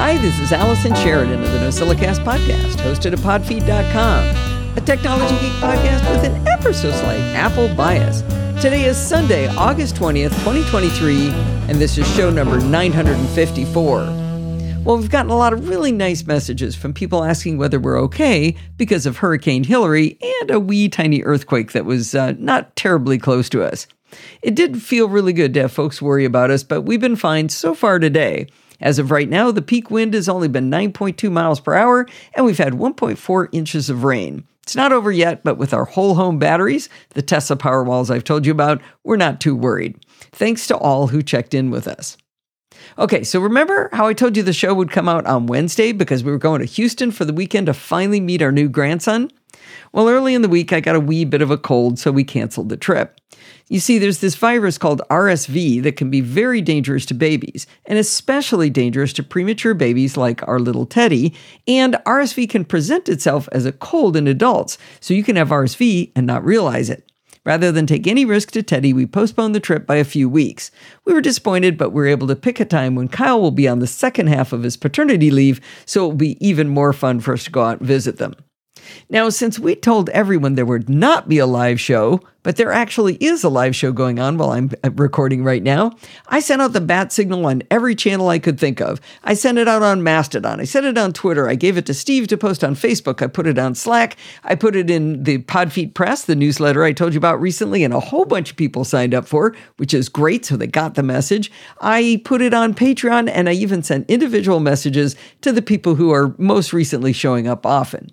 [0.00, 5.52] Hi, this is Allison Sheridan of the NosillaCast podcast, hosted at podfeet.com, a technology geek
[5.54, 8.20] podcast with an ever so slight Apple bias.
[8.62, 11.30] Today is Sunday, August 20th, 2023,
[11.68, 13.98] and this is show number 954.
[14.84, 18.54] Well, we've gotten a lot of really nice messages from people asking whether we're okay
[18.76, 23.48] because of Hurricane Hilary and a wee tiny earthquake that was uh, not terribly close
[23.48, 23.88] to us.
[24.42, 27.48] It did feel really good to have folks worry about us, but we've been fine
[27.48, 28.46] so far today.
[28.80, 32.46] As of right now, the peak wind has only been 9.2 miles per hour, and
[32.46, 34.44] we've had 1.4 inches of rain.
[34.62, 38.44] It's not over yet, but with our whole home batteries, the Tesla Powerwalls I've told
[38.44, 39.96] you about, we're not too worried.
[40.32, 42.18] Thanks to all who checked in with us.
[42.98, 46.22] Okay, so remember how I told you the show would come out on Wednesday because
[46.22, 49.30] we were going to Houston for the weekend to finally meet our new grandson?
[49.92, 52.24] Well, early in the week, I got a wee bit of a cold, so we
[52.24, 53.20] canceled the trip.
[53.70, 57.98] You see, there's this virus called RSV that can be very dangerous to babies, and
[57.98, 61.34] especially dangerous to premature babies like our little Teddy.
[61.66, 66.12] And RSV can present itself as a cold in adults, so you can have RSV
[66.16, 67.04] and not realize it.
[67.44, 70.70] Rather than take any risk to Teddy, we postponed the trip by a few weeks.
[71.04, 73.68] We were disappointed, but we were able to pick a time when Kyle will be
[73.68, 77.20] on the second half of his paternity leave, so it will be even more fun
[77.20, 78.34] for us to go out and visit them.
[79.10, 83.16] Now, since we told everyone there would not be a live show, but there actually
[83.16, 85.92] is a live show going on while I'm uh, recording right now,
[86.28, 89.00] I sent out the bat signal on every channel I could think of.
[89.22, 90.58] I sent it out on Mastodon.
[90.58, 91.48] I sent it on Twitter.
[91.48, 93.20] I gave it to Steve to post on Facebook.
[93.20, 94.16] I put it on Slack.
[94.44, 97.92] I put it in the Podfeet Press, the newsletter I told you about recently, and
[97.92, 100.46] a whole bunch of people signed up for, which is great.
[100.46, 101.52] So they got the message.
[101.80, 106.12] I put it on Patreon, and I even sent individual messages to the people who
[106.12, 108.10] are most recently showing up often.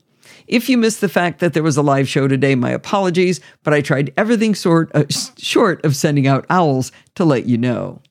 [0.48, 3.74] If you missed the fact that there was a live show today, my apologies, but
[3.74, 5.06] I tried everything sort, uh,
[5.38, 8.02] short of sending out owls to let you know.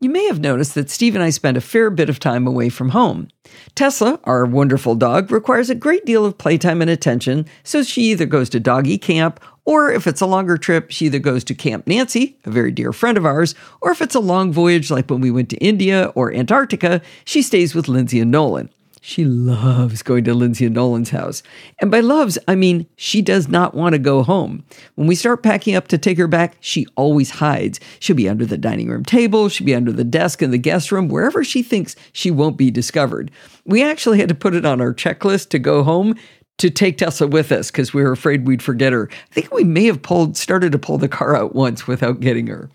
[0.00, 2.68] You may have noticed that Steve and I spend a fair bit of time away
[2.68, 3.28] from home.
[3.74, 8.26] Tesla, our wonderful dog, requires a great deal of playtime and attention, so she either
[8.26, 11.86] goes to doggy camp, or if it's a longer trip, she either goes to Camp
[11.86, 15.22] Nancy, a very dear friend of ours, or if it's a long voyage like when
[15.22, 18.70] we went to India or Antarctica, she stays with Lindsay and Nolan.
[19.08, 21.44] She loves going to Lindsay and Nolan's house.
[21.80, 24.64] And by loves, I mean she does not want to go home.
[24.96, 27.78] When we start packing up to take her back, she always hides.
[28.00, 30.90] She'll be under the dining room table, she'll be under the desk in the guest
[30.90, 33.30] room, wherever she thinks she won't be discovered.
[33.64, 36.16] We actually had to put it on our checklist to go home
[36.58, 39.08] to take Tesla with us because we were afraid we'd forget her.
[39.08, 42.48] I think we may have pulled started to pull the car out once without getting
[42.48, 42.70] her.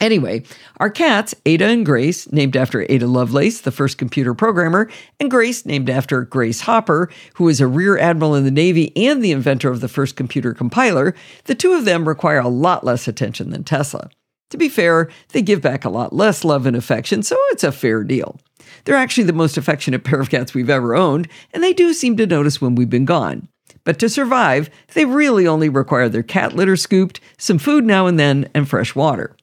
[0.00, 0.42] Anyway,
[0.78, 4.88] our cats, Ada and Grace, named after Ada Lovelace, the first computer programmer,
[5.20, 9.22] and Grace, named after Grace Hopper, who was a rear admiral in the Navy and
[9.22, 13.06] the inventor of the first computer compiler, the two of them require a lot less
[13.06, 14.08] attention than Tesla.
[14.50, 17.70] To be fair, they give back a lot less love and affection, so it's a
[17.70, 18.40] fair deal.
[18.84, 22.16] They're actually the most affectionate pair of cats we've ever owned, and they do seem
[22.16, 23.48] to notice when we've been gone.
[23.84, 28.18] But to survive, they really only require their cat litter scooped, some food now and
[28.18, 29.36] then, and fresh water.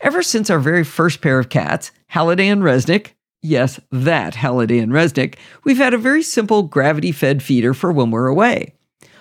[0.00, 4.92] Ever since our very first pair of cats, Halliday and Resnick, yes, that Halliday and
[4.92, 8.74] Resnick, we've had a very simple gravity fed feeder for when we're away.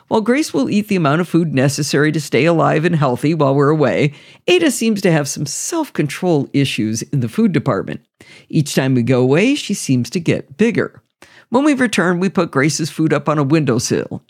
[0.08, 3.56] While Grace will eat the amount of food necessary to stay alive and healthy while
[3.56, 4.14] we're away,
[4.46, 8.02] Ada seems to have some self control issues in the food department.
[8.48, 11.02] Each time we go away, she seems to get bigger.
[11.50, 14.22] When we return, we put Grace's food up on a windowsill.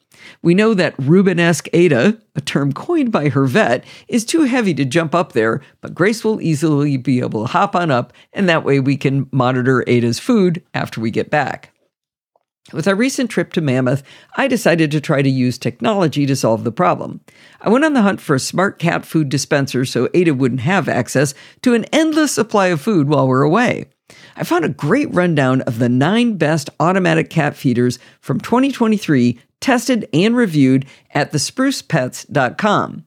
[0.42, 4.86] We know that Rubenesque Ada, a term coined by her vet, is too heavy to
[4.86, 8.64] jump up there, but Grace will easily be able to hop on up, and that
[8.64, 11.74] way we can monitor Ada's food after we get back.
[12.74, 14.04] With our recent trip to Mammoth,
[14.36, 17.22] I decided to try to use technology to solve the problem.
[17.62, 20.90] I went on the hunt for a smart cat food dispenser so Ada wouldn't have
[20.90, 23.86] access to an endless supply of food while we're away.
[24.40, 30.08] I found a great rundown of the nine best automatic cat feeders from 2023 tested
[30.14, 33.04] and reviewed at thesprucepets.com.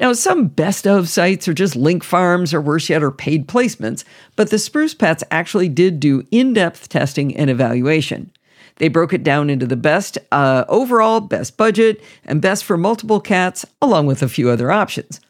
[0.00, 4.02] Now, some best of sites are just link farms or worse yet, are paid placements,
[4.34, 8.32] but the Spruce Pets actually did do in depth testing and evaluation.
[8.76, 13.20] They broke it down into the best uh, overall, best budget, and best for multiple
[13.20, 15.20] cats, along with a few other options.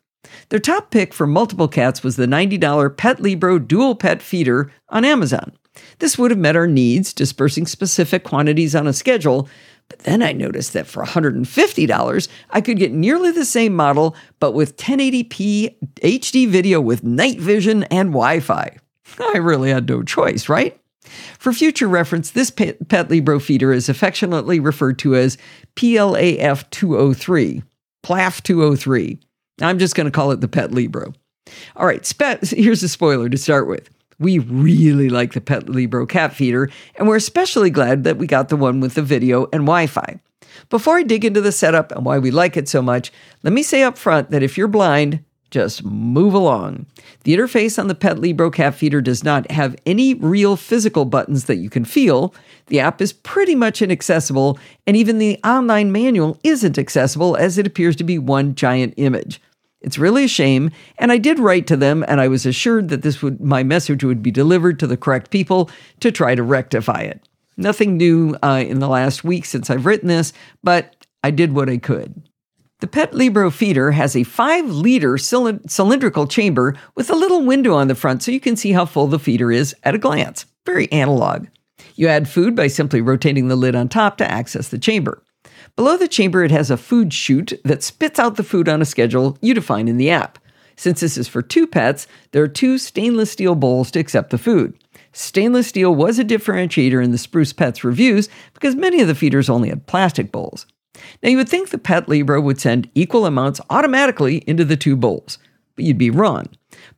[0.49, 5.05] Their top pick for multiple cats was the $90 Pet Libro Dual Pet Feeder on
[5.05, 5.53] Amazon.
[5.99, 9.49] This would have met our needs, dispersing specific quantities on a schedule,
[9.89, 14.53] but then I noticed that for $150, I could get nearly the same model, but
[14.53, 18.77] with 1080p HD video with night vision and Wi Fi.
[19.21, 20.81] I really had no choice, right?
[21.39, 25.39] For future reference, this Pet Libro feeder is affectionately referred to as
[25.77, 27.63] PLAF 203.
[28.03, 29.21] PLAF 203.
[29.61, 31.13] I'm just going to call it the Pet Libro.
[31.77, 33.89] All right, here's a spoiler to start with.
[34.19, 38.49] We really like the Pet Libro cat feeder, and we're especially glad that we got
[38.49, 40.21] the one with the video and Wi Fi.
[40.71, 43.13] Before I dig into the setup and why we like it so much,
[43.43, 45.23] let me say up front that if you're blind,
[45.57, 46.85] just move along.
[47.25, 51.47] The interface on the Pet Libro cat feeder does not have any real physical buttons
[51.47, 52.35] that you can feel.
[52.67, 57.67] The app is pretty much inaccessible, and even the online manual isn't accessible as it
[57.67, 59.41] appears to be one giant image.
[59.81, 63.01] It's really a shame, and I did write to them, and I was assured that
[63.01, 65.71] this would my message would be delivered to the correct people
[66.01, 67.27] to try to rectify it.
[67.57, 71.71] Nothing new uh, in the last week since I've written this, but I did what
[71.71, 72.29] I could.
[72.81, 77.89] The Pet Libro feeder has a 5 liter cylindrical chamber with a little window on
[77.89, 80.45] the front so you can see how full the feeder is at a glance.
[80.67, 81.47] Very analog.
[81.95, 85.23] You add food by simply rotating the lid on top to access the chamber.
[85.75, 88.85] Below the chamber, it has a food chute that spits out the food on a
[88.85, 90.39] schedule you define in the app.
[90.77, 94.37] Since this is for two pets, there are two stainless steel bowls to accept the
[94.37, 94.75] food.
[95.13, 99.49] Stainless steel was a differentiator in the Spruce Pets reviews because many of the feeders
[99.49, 100.67] only had plastic bowls.
[101.23, 104.97] Now, you would think the Pet Libro would send equal amounts automatically into the two
[104.97, 105.39] bowls,
[105.75, 106.47] but you'd be wrong.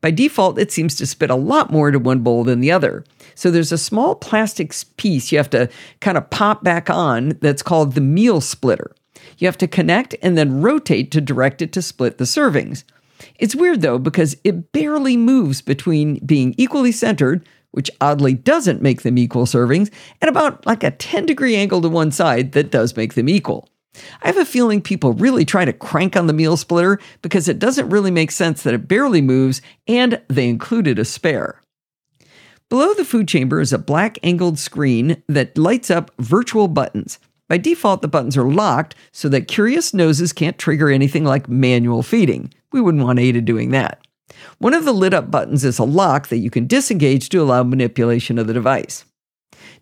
[0.01, 3.05] By default, it seems to spit a lot more into one bowl than the other.
[3.35, 5.69] So there's a small plastic piece you have to
[6.01, 8.95] kind of pop back on that's called the meal splitter.
[9.39, 12.85] You have to connect and then rotate to direct it to split the servings.
[13.39, 19.03] It's weird though, because it barely moves between being equally centered, which oddly doesn't make
[19.03, 22.97] them equal servings, and about like a 10 degree angle to one side that does
[22.97, 23.69] make them equal.
[24.23, 27.59] I have a feeling people really try to crank on the meal splitter because it
[27.59, 31.61] doesn't really make sense that it barely moves and they included a spare.
[32.69, 37.19] Below the food chamber is a black angled screen that lights up virtual buttons.
[37.49, 42.03] By default, the buttons are locked so that curious noses can't trigger anything like manual
[42.03, 42.53] feeding.
[42.71, 44.07] We wouldn't want Ada doing that.
[44.59, 47.63] One of the lit up buttons is a lock that you can disengage to allow
[47.63, 49.07] manipulation of the device.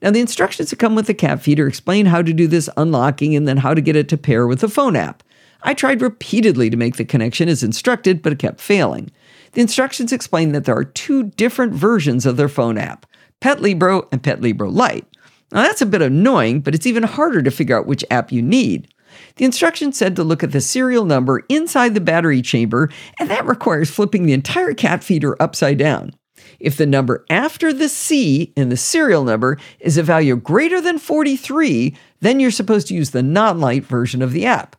[0.03, 3.35] Now, the instructions that come with the cat feeder explain how to do this unlocking
[3.35, 5.23] and then how to get it to pair with the phone app.
[5.63, 9.11] I tried repeatedly to make the connection as instructed, but it kept failing.
[9.53, 13.07] The instructions explain that there are two different versions of their phone app
[13.41, 15.07] Pet Libro and Pet Libro Lite.
[15.53, 18.43] Now, that's a bit annoying, but it's even harder to figure out which app you
[18.43, 18.93] need.
[19.37, 23.47] The instructions said to look at the serial number inside the battery chamber, and that
[23.47, 26.13] requires flipping the entire cat feeder upside down.
[26.61, 30.99] If the number after the C in the serial number is a value greater than
[30.99, 34.77] 43, then you're supposed to use the non light version of the app.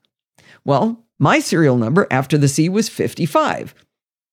[0.65, 3.74] Well, my serial number after the C was 55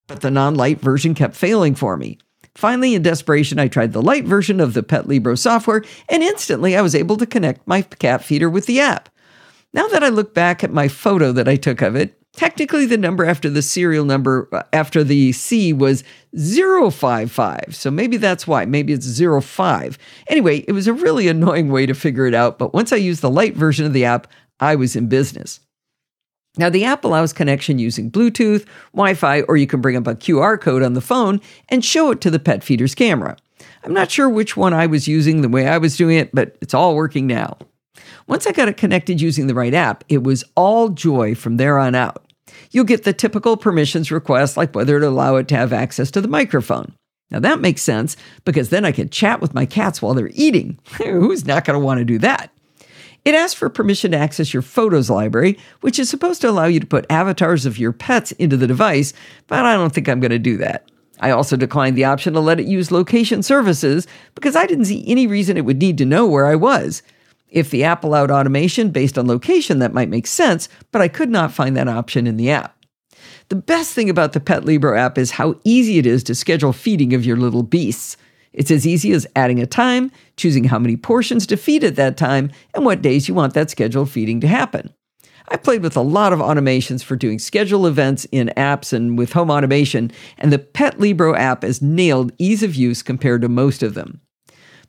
[0.07, 2.19] but the non light version kept failing for me.
[2.55, 6.77] Finally, in desperation, I tried the light version of the Pet Libro software, and instantly
[6.77, 9.09] I was able to connect my cat feeder with the app.
[9.73, 12.99] Now that I look back at my photo that I took of it, technically the
[12.99, 16.05] number after the serial number uh, after the C was
[16.37, 17.75] 055.
[17.75, 18.65] So maybe that's why.
[18.65, 19.99] Maybe it's 05.
[20.29, 23.23] Anyway, it was a really annoying way to figure it out, but once I used
[23.23, 24.27] the light version of the app,
[24.61, 25.61] I was in business.
[26.57, 30.15] Now, the app allows connection using Bluetooth, Wi Fi, or you can bring up a
[30.15, 33.37] QR code on the phone and show it to the pet feeder's camera.
[33.83, 36.57] I'm not sure which one I was using the way I was doing it, but
[36.61, 37.59] it's all working now.
[38.27, 41.79] Once I got it connected using the right app, it was all joy from there
[41.79, 42.33] on out.
[42.71, 46.21] You'll get the typical permissions requests like whether to allow it to have access to
[46.21, 46.95] the microphone.
[47.31, 50.79] Now that makes sense because then I can chat with my cats while they're eating.
[50.97, 52.51] Who's not going to want to do that?
[53.25, 56.79] It asks for permission to access your photos library, which is supposed to allow you
[56.79, 59.15] to put avatars of your pets into the device,
[59.47, 60.91] but I don't think I'm going to do that.
[61.21, 65.05] I also declined the option to let it use location services because I didn't see
[65.07, 67.03] any reason it would need to know where I was.
[67.55, 71.31] If the app allowed automation based on location, that might make sense, but I could
[71.31, 72.77] not find that option in the app.
[73.49, 76.73] The best thing about the Pet Libro app is how easy it is to schedule
[76.73, 78.17] feeding of your little beasts.
[78.53, 82.17] It's as easy as adding a time, choosing how many portions to feed at that
[82.17, 84.93] time, and what days you want that scheduled feeding to happen.
[85.49, 89.33] I played with a lot of automations for doing schedule events in apps and with
[89.33, 93.85] home automation, and the Pet Libro app has nailed ease of use compared to most
[93.85, 94.21] of them.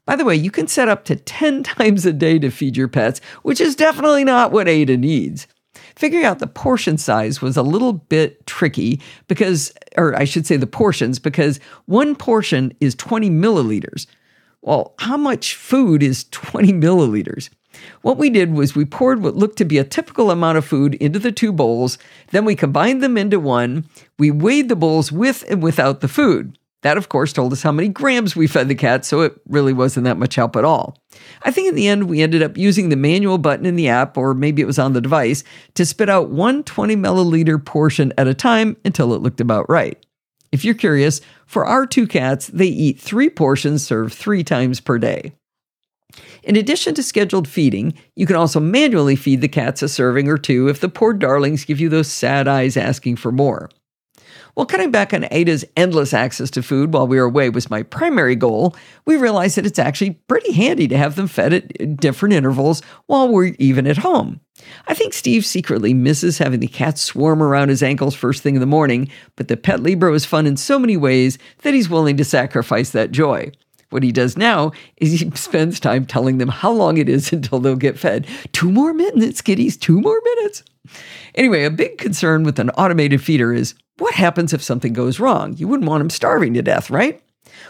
[0.05, 2.87] By the way, you can set up to 10 times a day to feed your
[2.87, 5.47] pets, which is definitely not what Ada needs.
[5.95, 10.57] Figuring out the portion size was a little bit tricky because, or I should say
[10.57, 14.05] the portions, because one portion is 20 milliliters.
[14.61, 17.49] Well, how much food is 20 milliliters?
[18.01, 20.95] What we did was we poured what looked to be a typical amount of food
[20.95, 21.97] into the two bowls,
[22.31, 23.85] then we combined them into one.
[24.17, 26.57] We weighed the bowls with and without the food.
[26.83, 29.73] That, of course, told us how many grams we fed the cat, so it really
[29.73, 30.97] wasn't that much help at all.
[31.41, 34.17] I think in the end, we ended up using the manual button in the app,
[34.17, 38.27] or maybe it was on the device, to spit out one 20 milliliter portion at
[38.27, 40.05] a time until it looked about right.
[40.51, 44.97] If you're curious, For our two cats, they eat three portions served three times per
[44.97, 45.33] day.
[46.43, 50.37] In addition to scheduled feeding, you can also manually feed the cats a serving or
[50.37, 53.69] two if the poor darlings give you those sad eyes asking for more.
[54.55, 57.83] While cutting back on Ada's endless access to food while we were away was my
[57.83, 58.73] primary goal,
[59.05, 63.27] we realized that it's actually pretty handy to have them fed at different intervals while
[63.27, 64.39] we're even at home.
[64.87, 68.61] I think Steve secretly misses having the cats swarm around his ankles first thing in
[68.61, 72.15] the morning, but the pet Libro is fun in so many ways that he's willing
[72.15, 73.51] to sacrifice that joy.
[73.95, 77.61] What he does now is he spends time telling them how long it is until
[77.61, 78.27] they'll get fed.
[78.51, 80.63] Two more minutes, kiddies, two more minutes.
[81.33, 85.55] Anyway, a big concern with an automated feeder is what happens if something goes wrong?
[85.55, 87.23] You wouldn't want them starving to death, right?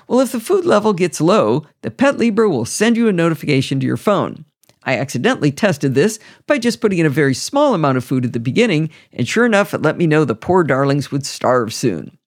[0.08, 3.79] Well, if the food level gets low, the Pet Libro will send you a notification
[3.79, 4.46] to your phone.
[4.82, 6.17] I accidentally tested this
[6.48, 9.46] by just putting in a very small amount of food at the beginning, and sure
[9.46, 12.17] enough, it let me know the poor darlings would starve soon.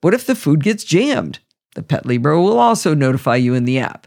[0.00, 1.40] What if the food gets jammed?
[1.74, 4.06] The Pet Libro will also notify you in the app.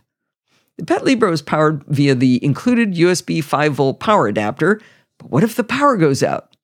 [0.77, 4.81] The Pet Libro is powered via the included USB 5 volt power adapter,
[5.17, 6.55] but what if the power goes out?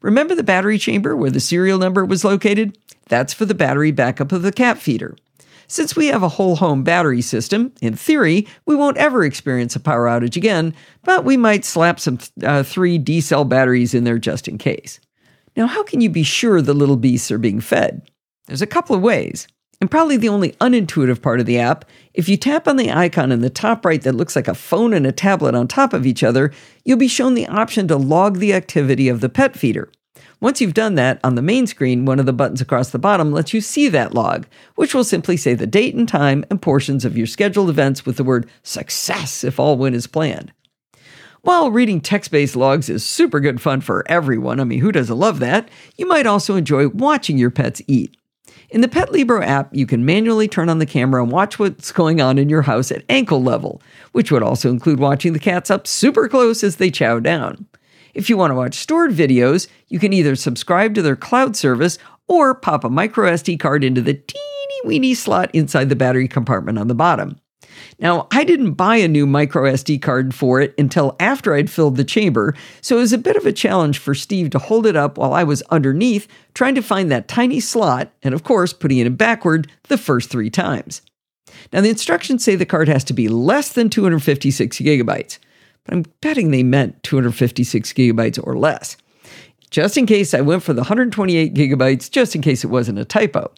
[0.00, 2.76] Remember the battery chamber where the serial number was located?
[3.08, 5.16] That's for the battery backup of the cat feeder.
[5.68, 9.80] Since we have a whole home battery system, in theory, we won't ever experience a
[9.80, 14.18] power outage again, but we might slap some uh, three D cell batteries in there
[14.18, 15.00] just in case.
[15.56, 18.02] Now, how can you be sure the little beasts are being fed?
[18.46, 19.46] There's a couple of ways.
[19.82, 21.84] And probably the only unintuitive part of the app,
[22.14, 24.94] if you tap on the icon in the top right that looks like a phone
[24.94, 26.52] and a tablet on top of each other,
[26.84, 29.90] you'll be shown the option to log the activity of the pet feeder.
[30.40, 33.32] Once you've done that, on the main screen, one of the buttons across the bottom
[33.32, 34.46] lets you see that log,
[34.76, 38.16] which will simply say the date and time and portions of your scheduled events with
[38.16, 40.52] the word success if all went as planned.
[41.40, 45.18] While reading text based logs is super good fun for everyone, I mean, who doesn't
[45.18, 45.68] love that?
[45.96, 48.16] You might also enjoy watching your pets eat.
[48.72, 51.92] In the Pet Libro app, you can manually turn on the camera and watch what's
[51.92, 55.70] going on in your house at ankle level, which would also include watching the cats
[55.70, 57.66] up super close as they chow down.
[58.14, 61.98] If you want to watch stored videos, you can either subscribe to their cloud service
[62.28, 66.78] or pop a micro SD card into the teeny weeny slot inside the battery compartment
[66.78, 67.41] on the bottom.
[67.98, 71.96] Now, I didn't buy a new micro SD card for it until after I'd filled
[71.96, 74.96] the chamber, so it was a bit of a challenge for Steve to hold it
[74.96, 78.98] up while I was underneath trying to find that tiny slot, and of course, putting
[78.98, 81.02] it backward the first three times.
[81.72, 85.38] Now, the instructions say the card has to be less than 256 gigabytes,
[85.84, 88.96] but I'm betting they meant 256 gigabytes or less.
[89.70, 93.06] Just in case, I went for the 128 gigabytes, just in case it wasn't a
[93.06, 93.50] typo.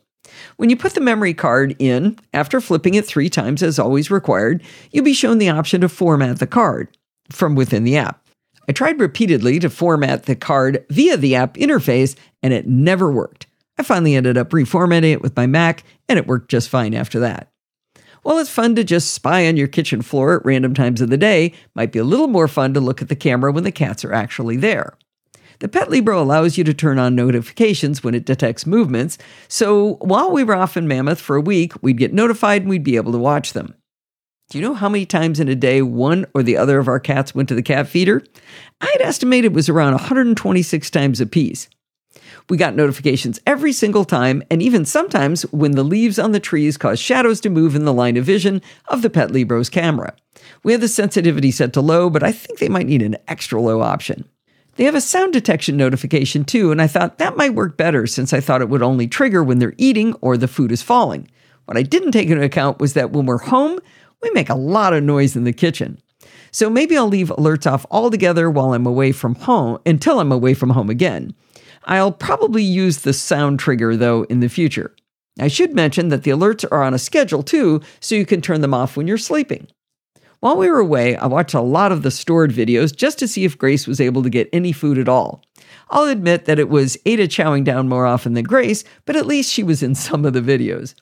[0.57, 4.63] When you put the memory card in, after flipping it three times as always required,
[4.91, 6.89] you'll be shown the option to format the card
[7.31, 8.25] from within the app.
[8.69, 13.47] I tried repeatedly to format the card via the app interface and it never worked.
[13.77, 17.19] I finally ended up reformatting it with my Mac and it worked just fine after
[17.21, 17.51] that.
[18.23, 21.19] While it's fun to just spy on your kitchen floor at random times of the
[21.19, 24.03] day, might be a little more fun to look at the camera when the cats
[24.03, 24.97] are actually there.
[25.61, 29.19] The Pet Libro allows you to turn on notifications when it detects movements,
[29.49, 32.85] so while we were off in Mammoth for a week, we'd get notified and we'd
[32.85, 33.75] be able to watch them.
[34.51, 37.01] Do you know how many times in a day one or the other of our
[37.01, 38.23] cats went to the cat feeder?
[38.81, 41.69] I'd estimate it was around 126 times apiece.
[42.51, 46.77] We got notifications every single time, and even sometimes when the leaves on the trees
[46.77, 50.15] caused shadows to move in the line of vision of the Pet Libro's camera.
[50.63, 53.61] We had the sensitivity set to low, but I think they might need an extra
[53.61, 54.29] low option.
[54.77, 58.33] They have a sound detection notification too, and I thought that might work better since
[58.33, 61.29] I thought it would only trigger when they're eating or the food is falling.
[61.67, 63.79] What I didn't take into account was that when we're home,
[64.21, 65.99] we make a lot of noise in the kitchen.
[66.51, 70.55] So maybe I'll leave alerts off altogether while I'm away from home until I'm away
[70.55, 71.35] from home again.
[71.85, 74.95] I'll probably use the sound trigger though in the future.
[75.39, 78.61] I should mention that the alerts are on a schedule too, so you can turn
[78.61, 79.69] them off when you're sleeping.
[80.45, 83.47] While we were away, I watched a lot of the stored videos just to see
[83.47, 85.43] if Grace was able to get any food at all.
[85.89, 89.51] I'll admit that it was Ada chowing down more often than Grace, but at least
[89.51, 90.95] she was in some of the videos.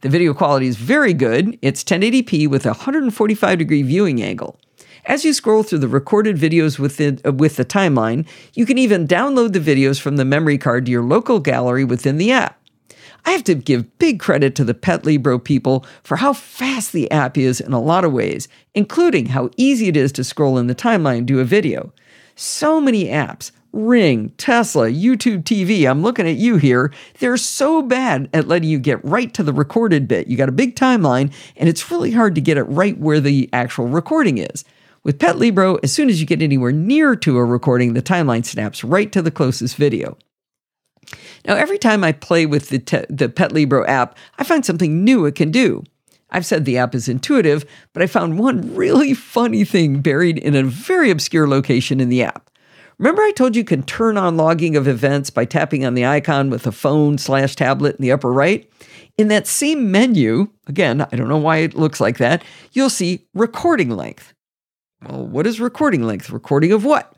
[0.00, 1.56] The video quality is very good.
[1.62, 4.58] It's 1080p with a 145 degree viewing angle.
[5.04, 9.06] As you scroll through the recorded videos within, uh, with the timeline, you can even
[9.06, 12.57] download the videos from the memory card to your local gallery within the app.
[13.28, 17.10] I have to give big credit to the Pet Libro people for how fast the
[17.10, 20.66] app is in a lot of ways, including how easy it is to scroll in
[20.66, 21.92] the timeline do a video.
[22.36, 26.90] So many apps, Ring, Tesla, YouTube TV, I'm looking at you here.
[27.18, 30.28] They're so bad at letting you get right to the recorded bit.
[30.28, 33.50] You got a big timeline, and it's really hard to get it right where the
[33.52, 34.64] actual recording is.
[35.02, 38.46] With Pet Libro, as soon as you get anywhere near to a recording, the timeline
[38.46, 40.16] snaps right to the closest video.
[41.46, 45.04] Now, every time I play with the, te- the Pet Libro app, I find something
[45.04, 45.84] new it can do.
[46.30, 50.54] I've said the app is intuitive, but I found one really funny thing buried in
[50.54, 52.50] a very obscure location in the app.
[52.98, 56.04] Remember, I told you, you can turn on logging of events by tapping on the
[56.04, 58.68] icon with a phone slash tablet in the upper right?
[59.16, 62.42] In that same menu, again, I don't know why it looks like that,
[62.72, 64.34] you'll see recording length.
[65.06, 66.30] Well, what is recording length?
[66.30, 67.14] Recording of what?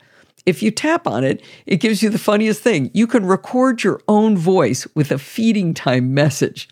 [0.50, 2.90] If you tap on it, it gives you the funniest thing.
[2.92, 6.68] You can record your own voice with a feeding time message.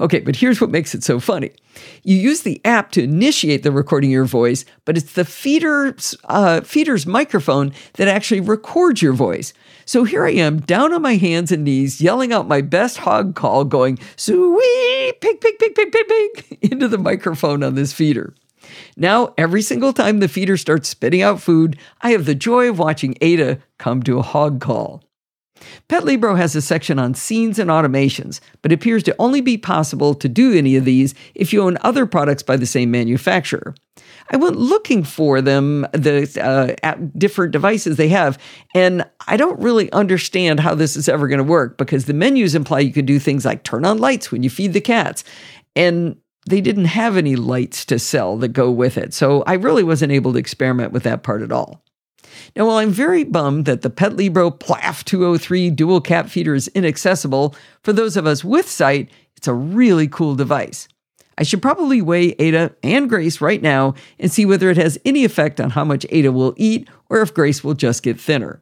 [0.00, 1.52] Okay, but here's what makes it so funny.
[2.02, 6.16] You use the app to initiate the recording of your voice, but it's the feeder's,
[6.24, 9.52] uh, feeder's microphone that actually records your voice.
[9.84, 13.36] So here I am, down on my hands and knees, yelling out my best hog
[13.36, 18.34] call, going, sweet, pig, pig, pig, pig, pig, pig, into the microphone on this feeder.
[18.96, 22.78] Now, every single time the feeder starts spitting out food, I have the joy of
[22.78, 25.02] watching Ada come to a hog call.
[25.88, 30.14] Pet Libro has a section on scenes and automations, but appears to only be possible
[30.14, 33.74] to do any of these if you own other products by the same manufacturer.
[34.32, 38.38] I went looking for them, the uh, different devices they have,
[38.74, 42.54] and I don't really understand how this is ever going to work because the menus
[42.54, 45.24] imply you can do things like turn on lights when you feed the cats.
[45.74, 46.16] And
[46.46, 49.12] they didn't have any lights to sell that go with it.
[49.14, 51.82] So I really wasn't able to experiment with that part at all.
[52.56, 56.68] Now, while I'm very bummed that the Pet Libro Plaf 203 dual cap feeder is
[56.68, 60.88] inaccessible, for those of us with sight, it's a really cool device.
[61.38, 65.24] I should probably weigh Ada and Grace right now and see whether it has any
[65.24, 68.60] effect on how much Ada will eat or if Grace will just get thinner.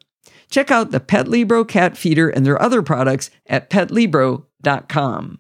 [0.51, 5.39] Check out the Pet Libro cat feeder and their other products at petlibro.com.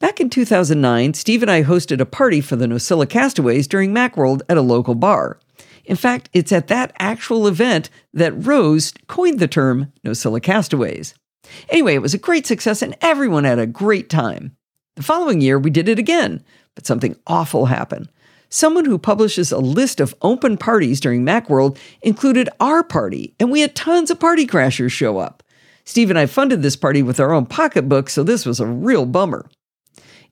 [0.00, 4.42] Back in 2009, Steve and I hosted a party for the Nosilla castaways during Macworld
[4.48, 5.40] at a local bar.
[5.84, 11.14] In fact, it's at that actual event that Rose coined the term Nosilla castaways.
[11.68, 14.56] Anyway, it was a great success and everyone had a great time.
[14.94, 16.44] The following year, we did it again,
[16.76, 18.08] but something awful happened.
[18.50, 23.62] Someone who publishes a list of open parties during Macworld included our party, and we
[23.62, 25.42] had tons of party crashers show up.
[25.84, 29.04] Steve and I funded this party with our own pocketbook, so this was a real
[29.04, 29.48] bummer.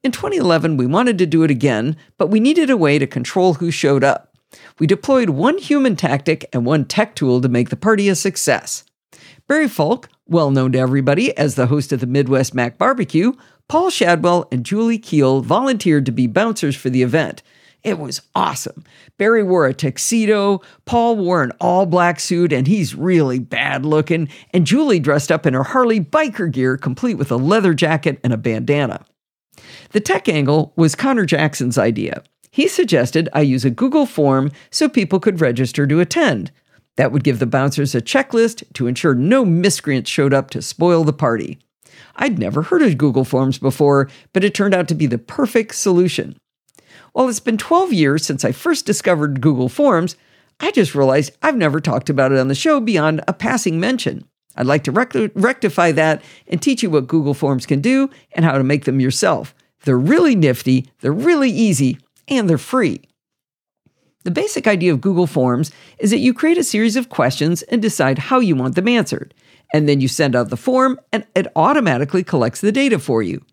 [0.07, 3.55] In 2011, we wanted to do it again, but we needed a way to control
[3.55, 4.38] who showed up.
[4.79, 8.85] We deployed one human tactic and one tech tool to make the party a success.
[9.49, 13.33] Barry Falk, well known to everybody as the host of the Midwest Mac Barbecue,
[13.66, 17.42] Paul Shadwell and Julie Keel volunteered to be bouncers for the event.
[17.83, 18.85] It was awesome.
[19.19, 24.29] Barry wore a tuxedo, Paul wore an all black suit, and he's really bad looking,
[24.53, 28.33] and Julie dressed up in her Harley biker gear, complete with a leather jacket and
[28.33, 29.05] a bandana.
[29.92, 32.23] The tech angle was Connor Jackson's idea.
[32.51, 36.51] He suggested I use a Google form so people could register to attend.
[36.97, 41.05] That would give the bouncers a checklist to ensure no miscreants showed up to spoil
[41.05, 41.59] the party.
[42.16, 45.75] I'd never heard of Google Forms before, but it turned out to be the perfect
[45.75, 46.37] solution.
[47.12, 50.16] While it's been 12 years since I first discovered Google Forms,
[50.61, 54.27] I just realized I've never talked about it on the show beyond a passing mention.
[54.57, 58.59] I'd like to rectify that and teach you what Google Forms can do and how
[58.59, 59.55] to make them yourself.
[59.85, 63.03] They're really nifty, they're really easy, and they're free.
[64.25, 67.81] The basic idea of Google Forms is that you create a series of questions and
[67.81, 69.33] decide how you want them answered.
[69.73, 73.45] And then you send out the form and it automatically collects the data for you.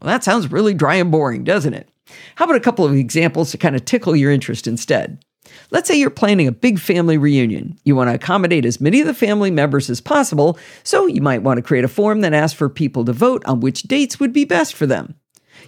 [0.00, 1.88] Well, that sounds really dry and boring, doesn't it?
[2.36, 5.22] How about a couple of examples to kind of tickle your interest instead?
[5.70, 7.78] Let's say you're planning a big family reunion.
[7.84, 11.42] You want to accommodate as many of the family members as possible, so you might
[11.42, 14.32] want to create a form that asks for people to vote on which dates would
[14.32, 15.14] be best for them.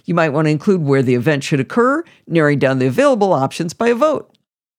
[0.05, 3.73] You might want to include where the event should occur, narrowing down the available options
[3.73, 4.35] by a vote.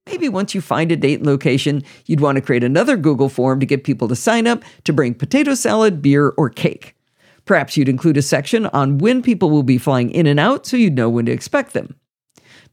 [0.06, 3.60] Maybe once you find a date and location, you'd want to create another Google form
[3.60, 6.96] to get people to sign up to bring potato salad, beer, or cake.
[7.44, 10.76] Perhaps you'd include a section on when people will be flying in and out so
[10.76, 11.96] you'd know when to expect them.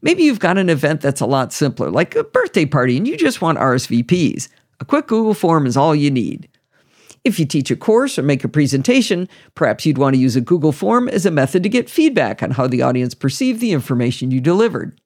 [0.02, 3.16] Maybe you've got an event that's a lot simpler, like a birthday party, and you
[3.16, 4.48] just want RSVPs.
[4.80, 6.48] A quick Google form is all you need.
[7.22, 10.40] If you teach a course or make a presentation, perhaps you'd want to use a
[10.40, 14.30] Google form as a method to get feedback on how the audience perceived the information
[14.30, 14.98] you delivered.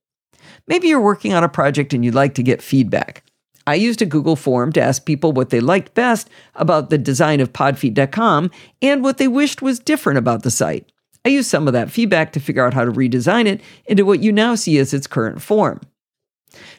[0.68, 3.24] Maybe you're working on a project and you'd like to get feedback.
[3.66, 7.40] I used a Google form to ask people what they liked best about the design
[7.40, 10.90] of podfeet.com and what they wished was different about the site.
[11.24, 14.20] I used some of that feedback to figure out how to redesign it into what
[14.20, 15.80] you now see as its current form.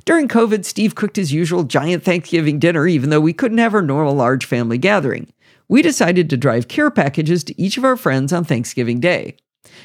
[0.06, 3.82] During COVID, Steve cooked his usual giant Thanksgiving dinner, even though we couldn't have our
[3.82, 5.34] normal large family gathering.
[5.68, 9.36] We decided to drive care packages to each of our friends on Thanksgiving Day.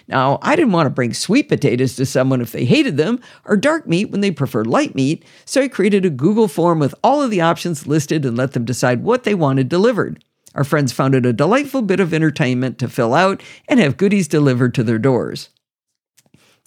[0.06, 3.56] Now, I didn't want to bring sweet potatoes to someone if they hated them, or
[3.56, 7.22] dark meat when they preferred light meat, so I created a Google form with all
[7.22, 10.22] of the options listed and let them decide what they wanted delivered.
[10.54, 14.28] Our friends found it a delightful bit of entertainment to fill out and have goodies
[14.28, 15.50] delivered to their doors.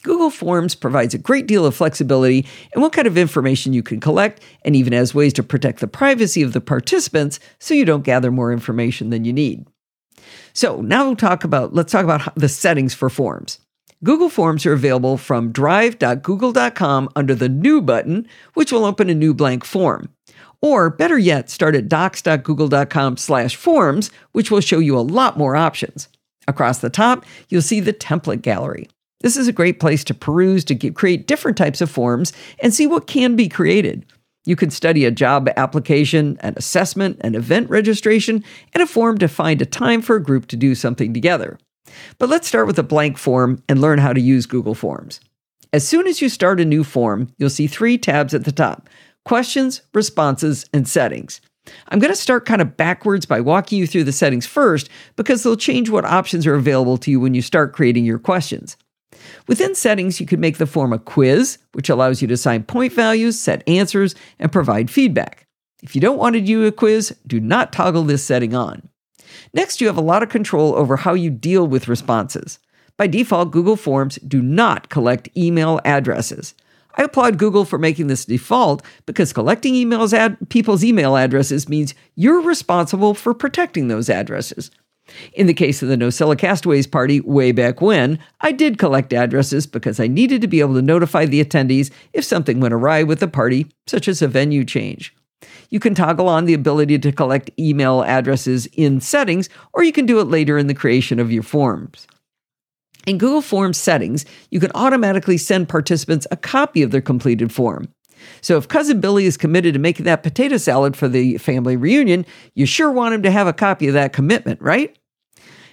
[0.03, 4.01] Google Forms provides a great deal of flexibility in what kind of information you can
[4.01, 8.03] collect and even has ways to protect the privacy of the participants so you don't
[8.03, 9.65] gather more information than you need.
[10.51, 13.59] So, now we'll talk about let's talk about the settings for forms.
[14.03, 19.33] Google Forms are available from drive.google.com under the New button, which will open a new
[19.33, 20.09] blank form.
[20.63, 25.57] Or better yet, start at docs.google.com slash forms, which will show you a lot more
[25.57, 26.07] options.
[26.47, 28.87] Across the top, you'll see the template gallery.
[29.19, 32.73] This is a great place to peruse to get, create different types of forms and
[32.73, 34.05] see what can be created.
[34.45, 38.41] You can study a job application, an assessment, an event registration,
[38.73, 41.59] and a form to find a time for a group to do something together.
[42.19, 45.19] But let's start with a blank form and learn how to use Google Forms.
[45.73, 48.87] As soon as you start a new form, you'll see three tabs at the top
[49.25, 51.41] questions, responses, and settings.
[51.89, 55.43] I'm going to start kind of backwards by walking you through the settings first because
[55.43, 58.75] they'll change what options are available to you when you start creating your questions.
[59.47, 62.91] Within settings, you can make the form a quiz, which allows you to assign point
[62.91, 65.47] values, set answers, and provide feedback.
[65.81, 68.89] If you don't want to do a quiz, do not toggle this setting on.
[69.53, 72.59] Next, you have a lot of control over how you deal with responses.
[72.97, 76.53] By default, Google Forms do not collect email addresses.
[76.95, 81.95] I applaud Google for making this default because collecting emails ad- people's email addresses means
[82.15, 84.69] you're responsible for protecting those addresses.
[85.33, 89.67] In the case of the NosillaCastaways Castaways party way back when, I did collect addresses
[89.67, 93.19] because I needed to be able to notify the attendees if something went awry with
[93.19, 95.13] the party, such as a venue change.
[95.69, 100.05] You can toggle on the ability to collect email addresses in settings, or you can
[100.05, 102.07] do it later in the creation of your forms.
[103.05, 107.89] In Google Forms settings, you can automatically send participants a copy of their completed form.
[108.39, 112.25] So if Cousin Billy is committed to making that potato salad for the family reunion,
[112.55, 114.97] you sure want him to have a copy of that commitment, right?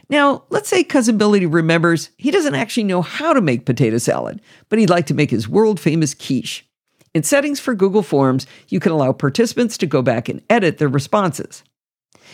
[0.09, 4.41] Now, let's say Cousin Billy remembers he doesn't actually know how to make potato salad,
[4.69, 6.67] but he'd like to make his world famous quiche.
[7.15, 10.89] In settings for Google Forms, you can allow participants to go back and edit their
[10.89, 11.63] responses.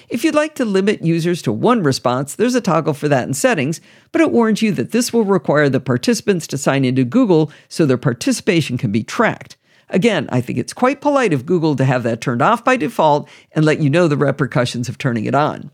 [0.08, 3.34] If you'd like to limit users to one response, there's a toggle for that in
[3.34, 3.80] settings,
[4.12, 7.86] but it warns you that this will require the participants to sign into Google so
[7.86, 9.56] their participation can be tracked.
[9.88, 13.28] Again, I think it's quite polite of Google to have that turned off by default
[13.52, 15.70] and let you know the repercussions of turning it on.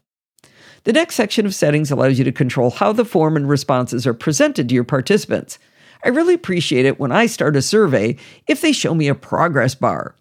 [0.85, 4.15] The next section of settings allows you to control how the form and responses are
[4.15, 5.59] presented to your participants.
[6.05, 8.17] I really appreciate it when I start a survey
[8.49, 10.17] if they show me a progress bar.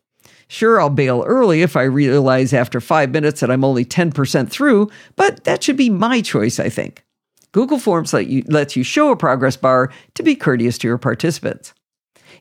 [0.52, 4.92] Sure, I'll bail early if I realize after five minutes that I'm only 10% through,
[5.16, 7.06] but that should be my choice, I think.
[7.54, 10.98] Google Forms let you, lets you show a progress bar to be courteous to your
[10.98, 11.74] participants.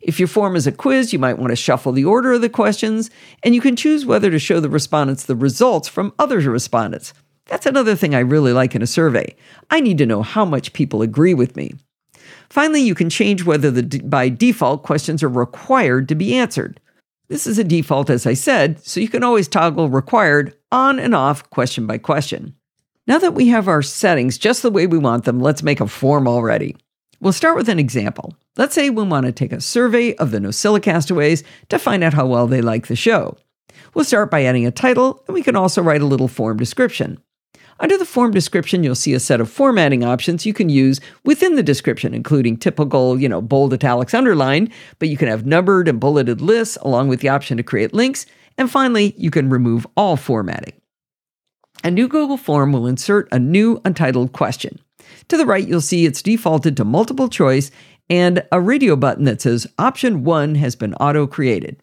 [0.01, 2.49] If your form is a quiz, you might want to shuffle the order of the
[2.49, 3.11] questions,
[3.45, 7.15] and you can choose whether to show the respondents the results from other respondents.
[7.47, 9.37] That's another thing I really like in a survey.
[9.71, 11.75] I need to know how much people agree with me.
[12.49, 16.81] Finally, you can change whether the by default questions are required to be answered.
[17.31, 21.15] This is a default, as I said, so you can always toggle required on and
[21.15, 22.57] off question by question.
[23.07, 25.87] Now that we have our settings just the way we want them, let's make a
[25.87, 26.77] form already.
[27.21, 28.35] We'll start with an example.
[28.57, 32.15] Let's say we want to take a survey of the NosillaCastaways castaways to find out
[32.15, 33.37] how well they like the show.
[33.95, 37.23] We'll start by adding a title, and we can also write a little form description.
[37.81, 41.55] Under the form description, you'll see a set of formatting options you can use within
[41.55, 45.99] the description, including typical, you know, bold italics underline, but you can have numbered and
[45.99, 48.27] bulleted lists along with the option to create links.
[48.59, 50.75] And finally, you can remove all formatting.
[51.83, 54.79] A new Google form will insert a new untitled question.
[55.29, 57.71] To the right, you'll see it's defaulted to multiple choice
[58.11, 61.83] and a radio button that says option one has been auto created.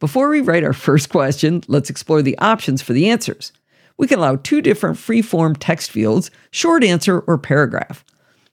[0.00, 3.52] Before we write our first question, let's explore the options for the answers
[4.00, 8.02] we can allow two different free-form text fields, short answer or paragraph.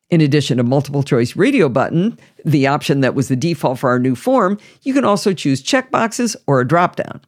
[0.10, 3.97] In addition to multiple choice radio button, the option that was the default for our
[3.97, 7.21] new form, you can also choose checkboxes or a dropdown.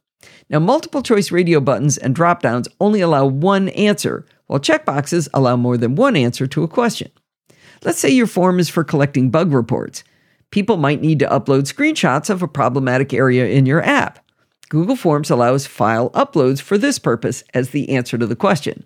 [0.50, 5.78] Now, multiple choice radio buttons and dropdowns only allow one answer, while checkboxes allow more
[5.78, 7.12] than one answer to a question.
[7.86, 10.04] Let's say your form is for collecting bug reports.
[10.52, 14.20] People might need to upload screenshots of a problematic area in your app.
[14.70, 18.86] Google Forms allows file uploads for this purpose as the answer to the question.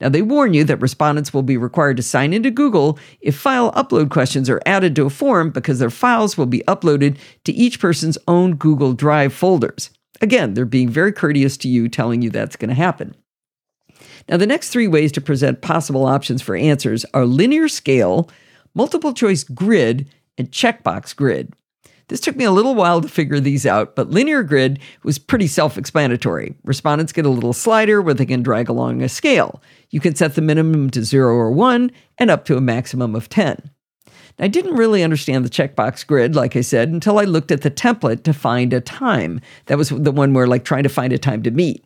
[0.00, 3.72] Now, they warn you that respondents will be required to sign into Google if file
[3.72, 7.80] upload questions are added to a form because their files will be uploaded to each
[7.80, 9.90] person's own Google Drive folders.
[10.20, 13.14] Again, they're being very courteous to you, telling you that's going to happen.
[14.28, 18.30] Now, the next three ways to present possible options for answers are linear scale,
[18.74, 21.54] multiple choice grid, and checkbox grid.
[22.08, 25.46] This took me a little while to figure these out, but linear grid was pretty
[25.46, 26.54] self explanatory.
[26.64, 29.62] Respondents get a little slider where they can drag along a scale.
[29.90, 33.28] You can set the minimum to 0 or 1 and up to a maximum of
[33.28, 33.70] 10.
[34.38, 37.70] I didn't really understand the checkbox grid, like I said, until I looked at the
[37.70, 39.40] template to find a time.
[39.66, 41.84] That was the one where, like, trying to find a time to meet.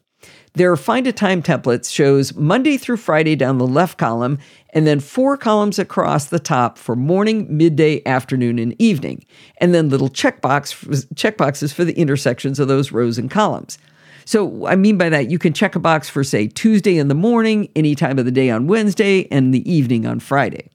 [0.54, 4.38] Their find a time templates shows Monday through Friday down the left column,
[4.78, 9.24] and then four columns across the top for morning, midday, afternoon, and evening,
[9.60, 13.76] and then little checkbox checkboxes for the intersections of those rows and columns.
[14.24, 17.16] So I mean by that, you can check a box for say Tuesday in the
[17.16, 20.70] morning, any time of the day on Wednesday, and the evening on Friday.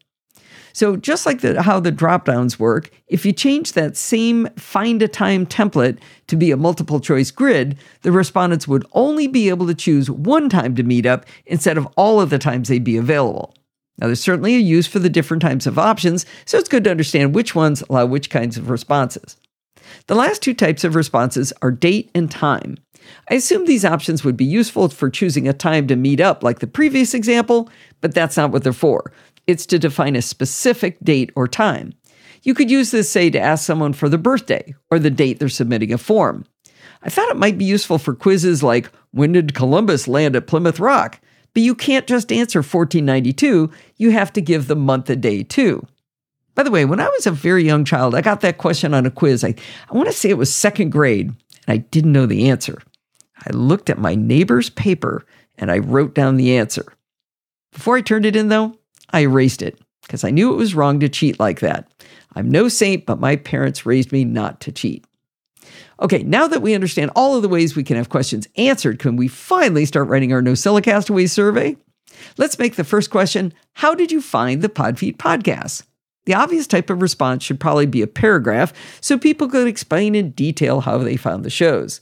[0.73, 5.07] So just like the, how the dropdowns work, if you change that same find a
[5.07, 9.73] time template to be a multiple choice grid, the respondents would only be able to
[9.73, 13.53] choose one time to meet up instead of all of the times they'd be available.
[13.99, 16.91] Now, there's certainly a use for the different types of options, so it's good to
[16.91, 19.37] understand which ones allow which kinds of responses.
[20.07, 22.77] The last two types of responses are date and time.
[23.29, 26.59] I assume these options would be useful for choosing a time to meet up, like
[26.59, 27.69] the previous example,
[28.01, 29.11] but that's not what they're for.
[29.45, 31.93] It's to define a specific date or time.
[32.43, 35.49] You could use this, say, to ask someone for the birthday or the date they're
[35.49, 36.45] submitting a form.
[37.01, 40.79] I thought it might be useful for quizzes like, When did Columbus land at Plymouth
[40.79, 41.19] Rock?
[41.53, 45.85] But you can't just answer 1492, you have to give the month and day too.
[46.55, 49.05] By the way, when I was a very young child, I got that question on
[49.05, 49.43] a quiz.
[49.43, 49.55] I,
[49.89, 51.37] I want to say it was second grade, and
[51.67, 52.79] I didn't know the answer.
[53.45, 55.25] I looked at my neighbor's paper
[55.57, 56.93] and I wrote down the answer.
[57.71, 58.75] Before I turned it in, though,
[59.11, 61.91] I erased it because I knew it was wrong to cheat like that.
[62.35, 65.05] I'm no saint, but my parents raised me not to cheat.
[66.01, 69.15] Okay, now that we understand all of the ways we can have questions answered, can
[69.15, 71.77] we finally start writing our NosillaCastaway survey?
[72.37, 75.83] Let's make the first question How did you find the Podfeet podcast?
[76.25, 80.31] The obvious type of response should probably be a paragraph so people could explain in
[80.31, 82.01] detail how they found the shows.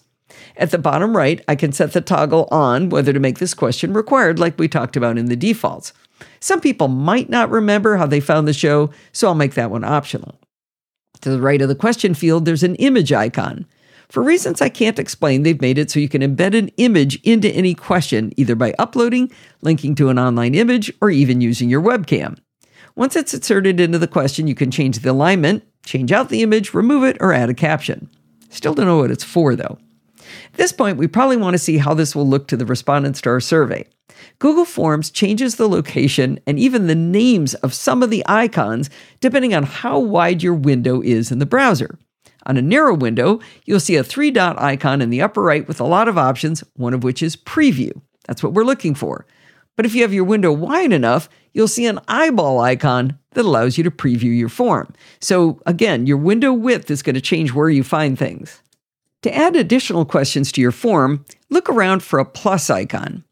[0.55, 3.93] At the bottom right, I can set the toggle on whether to make this question
[3.93, 5.91] required, like we talked about in the defaults.
[6.39, 9.83] Some people might not remember how they found the show, so I'll make that one
[9.83, 10.39] optional.
[11.21, 13.65] To the right of the question field, there's an image icon.
[14.09, 17.49] For reasons I can't explain, they've made it so you can embed an image into
[17.49, 19.31] any question, either by uploading,
[19.61, 22.37] linking to an online image, or even using your webcam.
[22.95, 26.73] Once it's inserted into the question, you can change the alignment, change out the image,
[26.73, 28.09] remove it, or add a caption.
[28.49, 29.77] Still don't know what it's for, though.
[30.53, 33.21] At this point, we probably want to see how this will look to the respondents
[33.21, 33.85] to our survey.
[34.39, 38.89] Google Forms changes the location and even the names of some of the icons
[39.19, 41.97] depending on how wide your window is in the browser.
[42.45, 45.79] On a narrow window, you'll see a three dot icon in the upper right with
[45.79, 47.91] a lot of options, one of which is preview.
[48.27, 49.25] That's what we're looking for.
[49.77, 53.77] But if you have your window wide enough, you'll see an eyeball icon that allows
[53.77, 54.93] you to preview your form.
[55.19, 58.60] So again, your window width is going to change where you find things.
[59.23, 63.23] To add additional questions to your form, look around for a plus icon.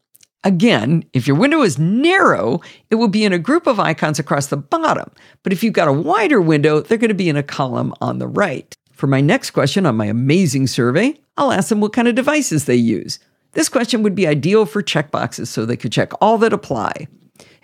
[0.44, 4.46] Again, if your window is narrow, it will be in a group of icons across
[4.46, 5.10] the bottom.
[5.42, 8.18] But if you've got a wider window, they're going to be in a column on
[8.18, 8.74] the right.
[8.92, 12.64] For my next question on my amazing survey, I'll ask them what kind of devices
[12.64, 13.18] they use.
[13.52, 17.08] This question would be ideal for checkboxes so they could check all that apply.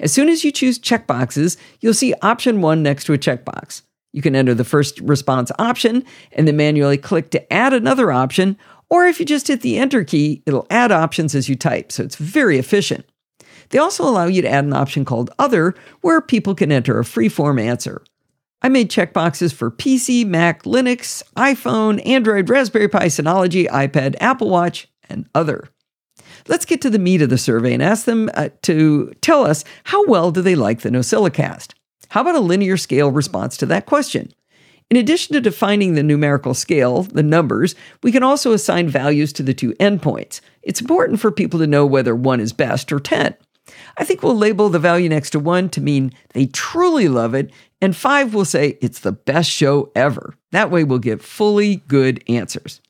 [0.00, 3.82] As soon as you choose checkboxes, you'll see option one next to a checkbox.
[4.16, 6.02] You can enter the first response option
[6.32, 8.56] and then manually click to add another option,
[8.88, 12.02] or if you just hit the enter key, it'll add options as you type, so
[12.02, 13.04] it's very efficient.
[13.68, 17.04] They also allow you to add an option called Other, where people can enter a
[17.04, 18.02] free-form answer.
[18.62, 24.88] I made checkboxes for PC, Mac, Linux, iPhone, Android, Raspberry Pi, Synology, iPad, Apple Watch,
[25.10, 25.68] and Other.
[26.48, 29.62] Let's get to the meat of the survey and ask them uh, to tell us
[29.84, 31.74] how well do they like the NosillaCast.
[32.16, 34.32] How about a linear scale response to that question?
[34.88, 39.42] In addition to defining the numerical scale, the numbers, we can also assign values to
[39.42, 40.40] the two endpoints.
[40.62, 43.34] It's important for people to know whether 1 is best or 10.
[43.98, 47.52] I think we'll label the value next to 1 to mean they truly love it,
[47.82, 50.32] and 5 will say it's the best show ever.
[50.52, 52.80] That way we'll get fully good answers.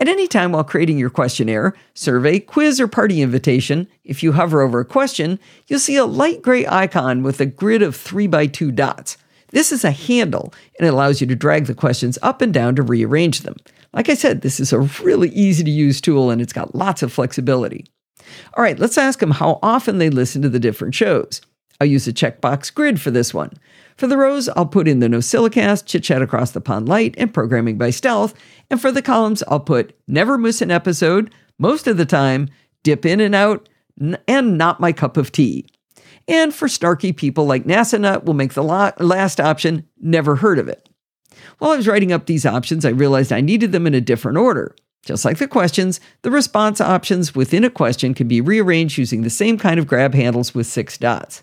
[0.00, 4.60] At any time while creating your questionnaire, survey, quiz, or party invitation, if you hover
[4.60, 8.46] over a question, you'll see a light gray icon with a grid of 3 by
[8.46, 9.16] 2 dots.
[9.48, 12.76] This is a handle and it allows you to drag the questions up and down
[12.76, 13.56] to rearrange them.
[13.92, 17.02] Like I said, this is a really easy to use tool and it's got lots
[17.02, 17.84] of flexibility.
[18.56, 21.40] All right, let's ask them how often they listen to the different shows.
[21.80, 23.52] I'll use a checkbox grid for this one.
[23.98, 27.34] For the rows, I'll put in the NosillaCast, Chit Chat Across the Pond Lite, and
[27.34, 28.32] Programming by Stealth.
[28.70, 32.48] And for the columns, I'll put Never Miss an Episode, most of the time,
[32.84, 33.68] Dip In and Out,
[34.28, 35.66] and Not My Cup of Tea.
[36.28, 40.68] And for snarky people like NASA Nut, we'll make the last option never heard of
[40.68, 40.88] it.
[41.58, 44.38] While I was writing up these options, I realized I needed them in a different
[44.38, 44.76] order.
[45.04, 49.30] Just like the questions, the response options within a question can be rearranged using the
[49.30, 51.42] same kind of grab handles with six dots.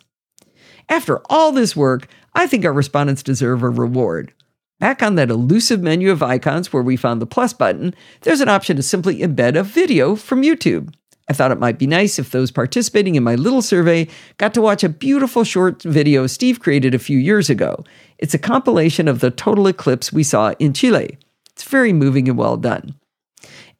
[0.87, 4.33] After all this work, I think our respondents deserve a reward.
[4.79, 8.49] Back on that elusive menu of icons where we found the plus button, there's an
[8.49, 10.93] option to simply embed a video from YouTube.
[11.29, 14.61] I thought it might be nice if those participating in my little survey got to
[14.61, 17.83] watch a beautiful short video Steve created a few years ago.
[18.19, 21.17] It's a compilation of the total eclipse we saw in Chile.
[21.53, 22.95] It's very moving and well done.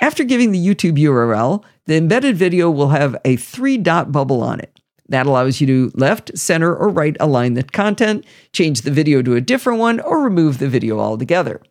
[0.02, 4.60] After giving the YouTube URL, the embedded video will have a three dot bubble on
[4.62, 4.75] it.
[5.10, 9.36] That allows you to left, center, or right align the content, change the video to
[9.36, 11.62] a different one, or remove the video altogether.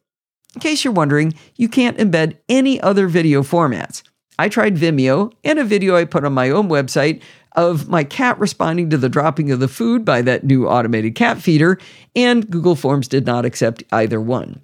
[0.55, 4.03] In case you're wondering, you can't embed any other video formats.
[4.39, 7.23] I tried Vimeo and a video I put on my own website
[7.57, 11.41] of my cat responding to the dropping of the food by that new automated cat
[11.41, 11.79] feeder,
[12.17, 14.61] and Google Forms did not accept either one.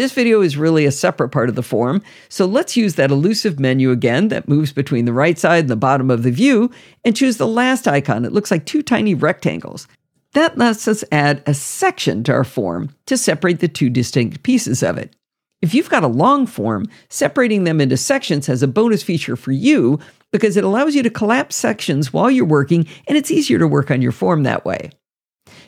[0.00, 3.60] This video is really a separate part of the form, so let's use that elusive
[3.60, 6.70] menu again that moves between the right side and the bottom of the view
[7.04, 8.24] and choose the last icon.
[8.24, 9.86] It looks like two tiny rectangles.
[10.32, 14.82] That lets us add a section to our form to separate the two distinct pieces
[14.82, 15.14] of it.
[15.60, 19.52] If you've got a long form, separating them into sections has a bonus feature for
[19.52, 19.98] you
[20.32, 23.90] because it allows you to collapse sections while you're working and it's easier to work
[23.90, 24.92] on your form that way.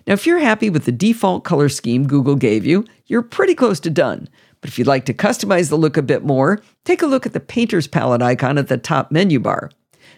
[0.07, 3.79] Now, if you're happy with the default color scheme Google gave you, you're pretty close
[3.81, 4.29] to done.
[4.61, 7.33] But if you'd like to customize the look a bit more, take a look at
[7.33, 9.71] the Painter's Palette icon at the top menu bar.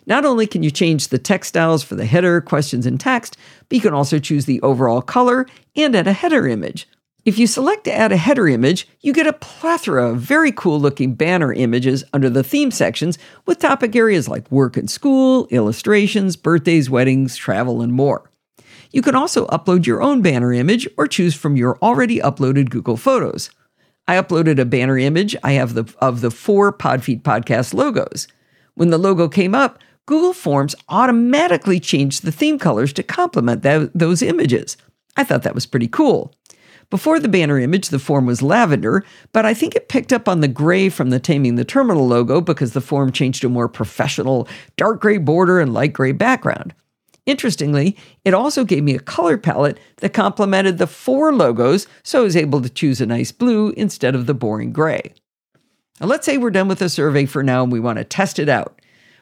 [0.07, 3.37] Not only can you change the text styles for the header, questions, and text,
[3.69, 6.87] but you can also choose the overall color and add a header image.
[7.25, 10.79] If you select to add a header image, you get a plethora of very cool
[10.79, 13.17] looking banner images under the theme sections
[13.47, 18.31] with topic areas like work and school, illustrations, birthdays, weddings, travel, and more.
[18.95, 22.97] You can also upload your own banner image or choose from your already uploaded Google
[22.97, 23.51] Photos.
[24.07, 28.29] I uploaded a banner image I have the, of the four Podfeet podcast logos.
[28.75, 33.91] When the logo came up, Google Forms automatically changed the theme colors to complement that,
[33.97, 34.77] those images.
[35.17, 36.33] I thought that was pretty cool.
[36.89, 40.41] Before the banner image, the form was lavender, but I think it picked up on
[40.41, 43.69] the gray from the Taming the Terminal logo because the form changed to a more
[43.69, 46.75] professional dark gray border and light gray background.
[47.27, 52.25] Interestingly, it also gave me a color palette that complemented the four logos, so I
[52.25, 55.15] was able to choose a nice blue instead of the boring gray.
[56.01, 58.39] Now, let's say we're done with the survey for now and we want to test
[58.39, 58.81] it out.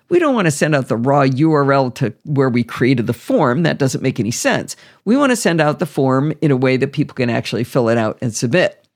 [0.09, 3.63] We don't want to send out the raw URL to where we created the form.
[3.63, 4.77] That doesn't make any sense.
[5.05, 7.89] We want to send out the form in a way that people can actually fill
[7.89, 8.87] it out and submit.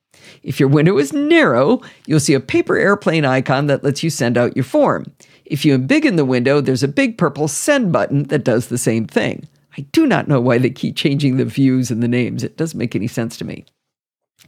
[0.42, 4.36] If your window is narrow, you'll see a paper airplane icon that lets you send
[4.36, 5.06] out your form.
[5.46, 9.06] If you embiggen the window, there's a big purple send button that does the same
[9.06, 9.48] thing.
[9.78, 12.42] I do not know why they keep changing the views and the names.
[12.42, 13.64] It doesn't make any sense to me.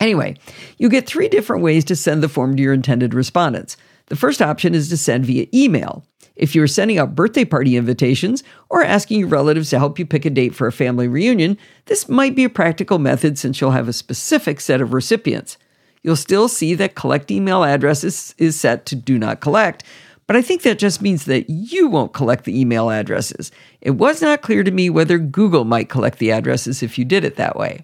[0.00, 0.36] Anyway,
[0.78, 3.76] you get three different ways to send the form to your intended respondents.
[4.06, 6.04] The first option is to send via email.
[6.34, 10.24] If you're sending out birthday party invitations or asking your relatives to help you pick
[10.24, 13.88] a date for a family reunion, this might be a practical method since you'll have
[13.88, 15.58] a specific set of recipients.
[16.02, 19.82] You'll still see that collect email addresses is set to do not collect,
[20.28, 23.50] but I think that just means that you won't collect the email addresses.
[23.80, 27.24] It was not clear to me whether Google might collect the addresses if you did
[27.24, 27.82] it that way.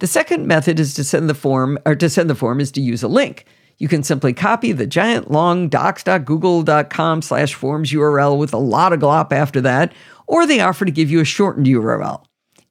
[0.00, 2.80] The second method is to send the form or to send the form is to
[2.80, 3.46] use a link.
[3.78, 9.00] You can simply copy the giant long docs.google.com slash forms URL with a lot of
[9.00, 9.94] glop after that,
[10.26, 12.24] or they offer to give you a shortened URL.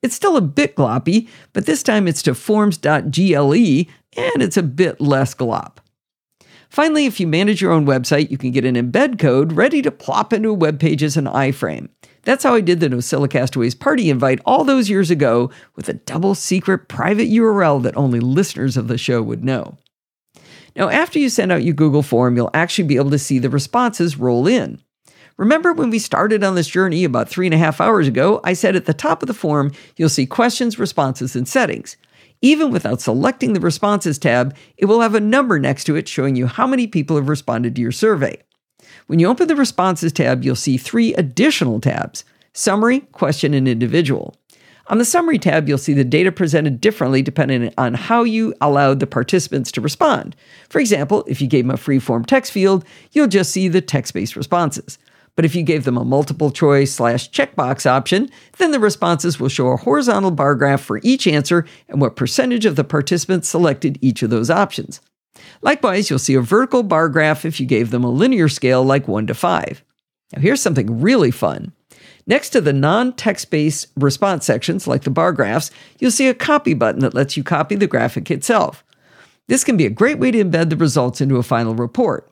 [0.03, 5.01] It's still a bit gloppy, but this time it's to forms.gle and it's a bit
[5.01, 5.77] less glop.
[6.69, 9.91] Finally, if you manage your own website, you can get an embed code ready to
[9.91, 11.89] plop into a web page as an iframe.
[12.23, 15.93] That's how I did the Nosilla Castaways party invite all those years ago with a
[15.93, 19.77] double secret private URL that only listeners of the show would know.
[20.75, 23.49] Now, after you send out your Google form, you'll actually be able to see the
[23.49, 24.79] responses roll in.
[25.37, 28.41] Remember when we started on this journey about three and a half hours ago?
[28.43, 31.97] I said at the top of the form, you'll see questions, responses, and settings.
[32.41, 36.35] Even without selecting the Responses tab, it will have a number next to it showing
[36.35, 38.37] you how many people have responded to your survey.
[39.07, 42.23] When you open the Responses tab, you'll see three additional tabs
[42.53, 44.35] Summary, Question, and Individual.
[44.87, 48.99] On the Summary tab, you'll see the data presented differently depending on how you allowed
[48.99, 50.35] the participants to respond.
[50.67, 53.81] For example, if you gave them a free form text field, you'll just see the
[53.81, 54.97] text based responses.
[55.39, 59.47] But if you gave them a multiple choice slash checkbox option, then the responses will
[59.47, 63.97] show a horizontal bar graph for each answer and what percentage of the participants selected
[64.01, 64.99] each of those options.
[65.61, 69.07] Likewise, you'll see a vertical bar graph if you gave them a linear scale like
[69.07, 69.81] 1 to 5.
[70.33, 71.71] Now, here's something really fun.
[72.27, 76.33] Next to the non text based response sections like the bar graphs, you'll see a
[76.33, 78.83] copy button that lets you copy the graphic itself.
[79.47, 82.29] This can be a great way to embed the results into a final report.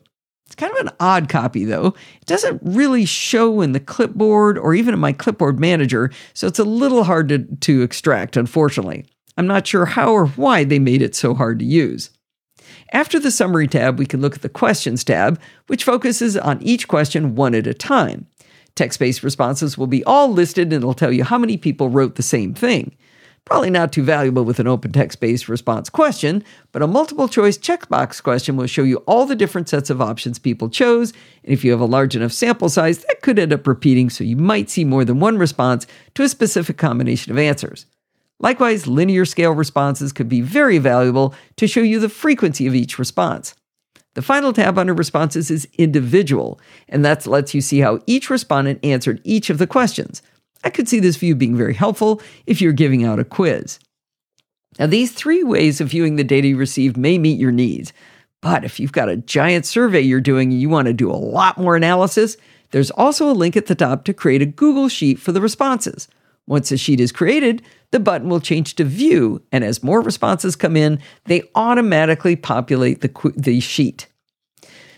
[0.47, 1.87] It's kind of an odd copy, though.
[2.21, 6.57] It doesn't really show in the clipboard or even in my clipboard manager, so it's
[6.57, 9.05] a little hard to, to extract, unfortunately.
[9.37, 12.09] I'm not sure how or why they made it so hard to use.
[12.93, 16.87] After the Summary tab, we can look at the Questions tab, which focuses on each
[16.87, 18.25] question one at a time.
[18.75, 22.15] Text based responses will be all listed and it'll tell you how many people wrote
[22.15, 22.95] the same thing.
[23.47, 26.43] Probably not too valuable with an open text based response question,
[26.73, 30.37] but a multiple choice checkbox question will show you all the different sets of options
[30.37, 31.13] people chose.
[31.45, 34.25] And if you have a large enough sample size, that could end up repeating, so
[34.25, 37.85] you might see more than one response to a specific combination of answers.
[38.41, 42.99] Likewise, linear scale responses could be very valuable to show you the frequency of each
[42.99, 43.55] response.
[44.15, 48.83] The final tab under responses is individual, and that lets you see how each respondent
[48.83, 50.21] answered each of the questions.
[50.67, 53.79] I could see this view being very helpful if you're giving out a quiz.
[54.77, 57.93] Now, these three ways of viewing the data you received may meet your needs,
[58.41, 61.15] but if you've got a giant survey you're doing and you want to do a
[61.15, 62.35] lot more analysis,
[62.71, 66.09] there's also a link at the top to create a Google Sheet for the responses.
[66.47, 67.61] Once a sheet is created,
[67.91, 72.99] the button will change to View, and as more responses come in, they automatically populate
[72.99, 74.07] the, qu- the sheet.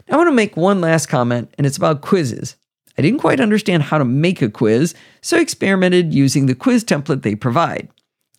[0.07, 2.55] Now, I want to make one last comment, and it's about quizzes.
[2.97, 6.83] I didn't quite understand how to make a quiz, so I experimented using the quiz
[6.83, 7.89] template they provide.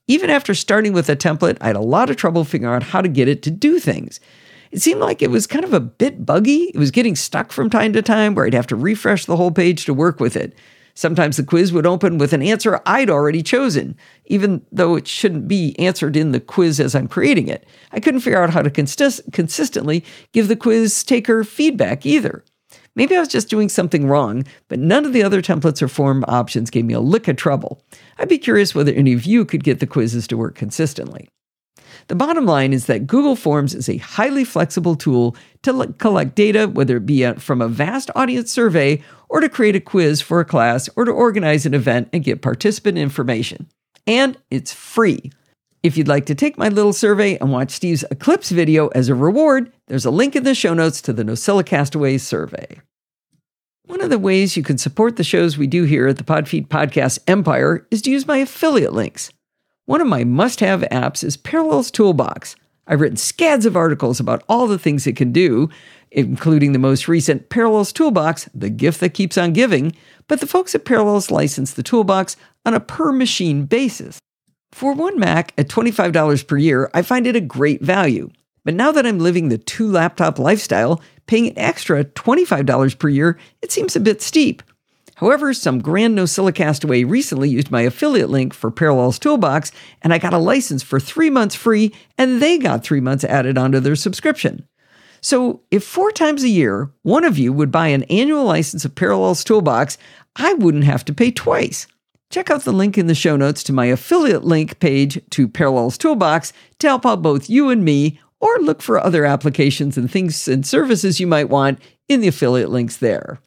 [0.07, 3.01] Even after starting with a template, I had a lot of trouble figuring out how
[3.01, 4.21] to get it to do things.
[4.71, 6.71] It seemed like it was kind of a bit buggy.
[6.75, 9.51] It was getting stuck from time to time where I'd have to refresh the whole
[9.51, 10.55] page to work with it.
[10.95, 13.97] Sometimes the quiz would open with an answer I'd already chosen,
[14.27, 17.67] even though it shouldn't be answered in the quiz as I'm creating it.
[17.93, 22.45] I couldn't figure out how to consist- consistently give the quiz taker feedback either.
[22.97, 26.24] Maybe I was just doing something wrong, but none of the other templates or form
[26.26, 27.82] options gave me a lick of trouble.
[28.18, 31.28] I'd be curious whether any of you could get the quizzes to work consistently.
[32.09, 36.66] The bottom line is that Google Forms is a highly flexible tool to collect data,
[36.66, 40.45] whether it be from a vast audience survey or to create a quiz for a
[40.45, 43.68] class or to organize an event and get participant information.
[44.07, 45.30] And it's free.
[45.82, 49.14] If you'd like to take my little survey and watch Steve's Eclipse video as a
[49.14, 52.80] reward, there's a link in the show notes to the Nosilla Castaways survey.
[53.86, 56.68] One of the ways you can support the shows we do here at the Podfeet
[56.68, 59.32] Podcast Empire is to use my affiliate links.
[59.86, 62.55] One of my must have apps is Parallels Toolbox.
[62.86, 65.68] I've written scads of articles about all the things it can do,
[66.12, 69.93] including the most recent Parallels Toolbox, the gift that keeps on giving,
[70.28, 74.20] but the folks at Parallels license the toolbox on a per machine basis.
[74.70, 78.30] For one Mac at $25 per year, I find it a great value.
[78.65, 83.39] But now that I'm living the two laptop lifestyle, paying an extra $25 per year,
[83.63, 84.63] it seems a bit steep.
[85.21, 90.19] However, some grand Nosilla Castaway recently used my affiliate link for Parallels Toolbox, and I
[90.19, 93.97] got a license for three months free, and they got three months added onto their
[93.97, 94.67] subscription.
[95.21, 98.95] So, if four times a year one of you would buy an annual license of
[98.95, 99.99] Parallels Toolbox,
[100.37, 101.87] I wouldn't have to pay twice.
[102.31, 105.99] Check out the link in the show notes to my affiliate link page to Parallels
[105.99, 110.49] Toolbox to help out both you and me, or look for other applications and things
[110.49, 111.78] and services you might want
[112.09, 113.38] in the affiliate links there.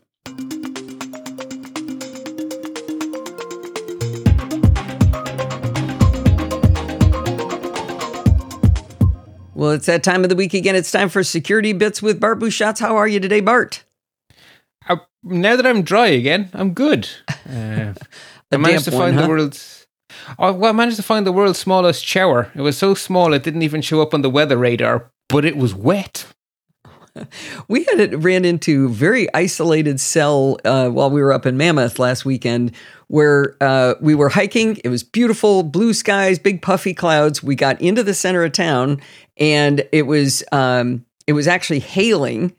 [9.55, 10.75] Well, it's that time of the week again.
[10.75, 12.79] It's time for Security Bits with Bart Busschots.
[12.79, 13.83] How are you today, Bart?
[14.89, 17.09] Uh, now that I'm dry again, I'm good.
[17.45, 17.93] Uh,
[18.51, 19.23] I managed to find huh?
[19.23, 19.82] the world's.
[20.39, 22.51] I managed to find the world's smallest shower.
[22.55, 25.57] It was so small it didn't even show up on the weather radar, but it
[25.57, 26.26] was wet.
[27.67, 31.99] we had it ran into very isolated cell uh, while we were up in Mammoth
[31.99, 32.71] last weekend,
[33.07, 34.80] where uh, we were hiking.
[34.84, 37.43] It was beautiful, blue skies, big puffy clouds.
[37.43, 39.01] We got into the center of town,
[39.38, 42.55] and it was um, it was actually hailing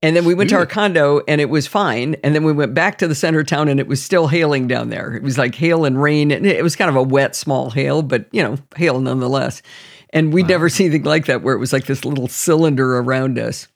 [0.00, 2.14] and then we went to our condo and it was fine.
[2.22, 4.68] And then we went back to the center of town and it was still hailing
[4.68, 5.14] down there.
[5.14, 6.30] It was like hail and rain.
[6.30, 9.60] And it was kind of a wet, small hail, but you know, hail nonetheless.
[10.10, 10.48] And we'd wow.
[10.48, 13.66] never seen anything like that where it was like this little cylinder around us.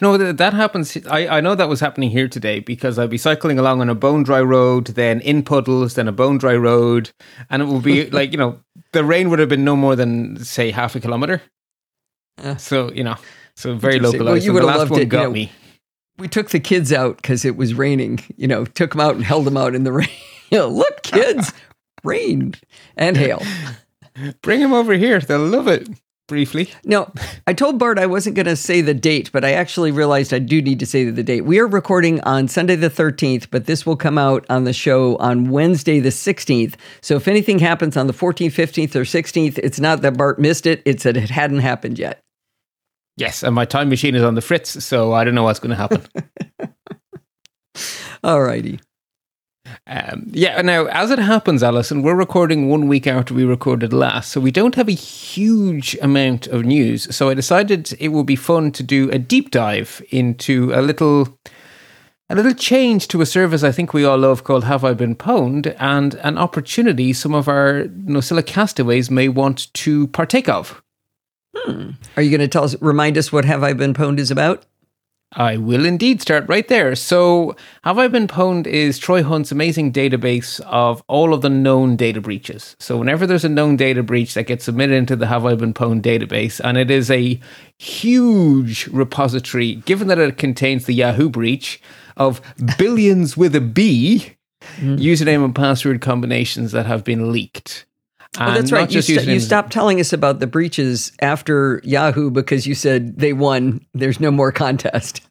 [0.00, 0.96] No, that happens.
[1.08, 3.96] I, I know that was happening here today because I'd be cycling along on a
[3.96, 7.10] bone dry road, then in puddles, then a bone dry road.
[7.50, 8.60] And it would be like, you know,
[8.92, 11.42] the rain would have been no more than, say, half a kilometer.
[12.42, 13.16] Uh, so, you know.
[13.56, 14.24] So very localized.
[14.24, 15.06] Well, you would have loved it.
[15.06, 15.52] Got you know, me.
[16.18, 18.20] We took the kids out because it was raining.
[18.36, 20.08] You know, took them out and held them out in the rain.
[20.50, 21.52] you know, look, kids,
[22.04, 22.54] rain
[22.96, 23.42] and hail.
[24.42, 25.20] Bring them over here.
[25.20, 25.88] They'll love it.
[26.28, 26.70] briefly.
[26.84, 27.10] No,
[27.46, 30.38] I told Bart I wasn't going to say the date, but I actually realized I
[30.38, 31.42] do need to say the date.
[31.42, 35.16] We are recording on Sunday the 13th, but this will come out on the show
[35.16, 36.74] on Wednesday the 16th.
[37.00, 40.66] So if anything happens on the 14th, 15th, or 16th, it's not that Bart missed
[40.66, 42.22] it, it's that it hadn't happened yet.
[43.16, 45.70] Yes, and my time machine is on the fritz, so I don't know what's going
[45.70, 46.02] to happen.
[48.24, 48.80] All righty.
[49.86, 54.32] Um, yeah, now, as it happens, Alison, we're recording one week after we recorded last,
[54.32, 57.14] so we don't have a huge amount of news.
[57.14, 61.38] So I decided it would be fun to do a deep dive into a little.
[62.28, 65.14] A little change to a service I think we all love called Have I Been
[65.14, 70.82] Pwned, and an opportunity some of our Nosilla castaways may want to partake of.
[71.56, 71.90] Hmm.
[72.16, 74.66] Are you going to tell us, remind us what Have I Been Pwned is about?
[75.32, 76.94] I will indeed start right there.
[76.94, 81.96] So, Have I Been Pwned is Troy Hunt's amazing database of all of the known
[81.96, 82.76] data breaches.
[82.78, 85.74] So, whenever there's a known data breach that gets submitted into the Have I Been
[85.74, 87.40] Pwned database, and it is a
[87.78, 91.82] huge repository, given that it contains the Yahoo breach
[92.16, 92.40] of
[92.78, 94.36] billions with a B
[94.76, 94.98] mm.
[94.98, 97.84] username and password combinations that have been leaked.
[98.38, 98.90] Oh, that's right.
[98.92, 103.32] You, st- you, stopped telling us about the breaches after Yahoo because you said they
[103.32, 103.84] won.
[103.94, 105.22] There's no more contest.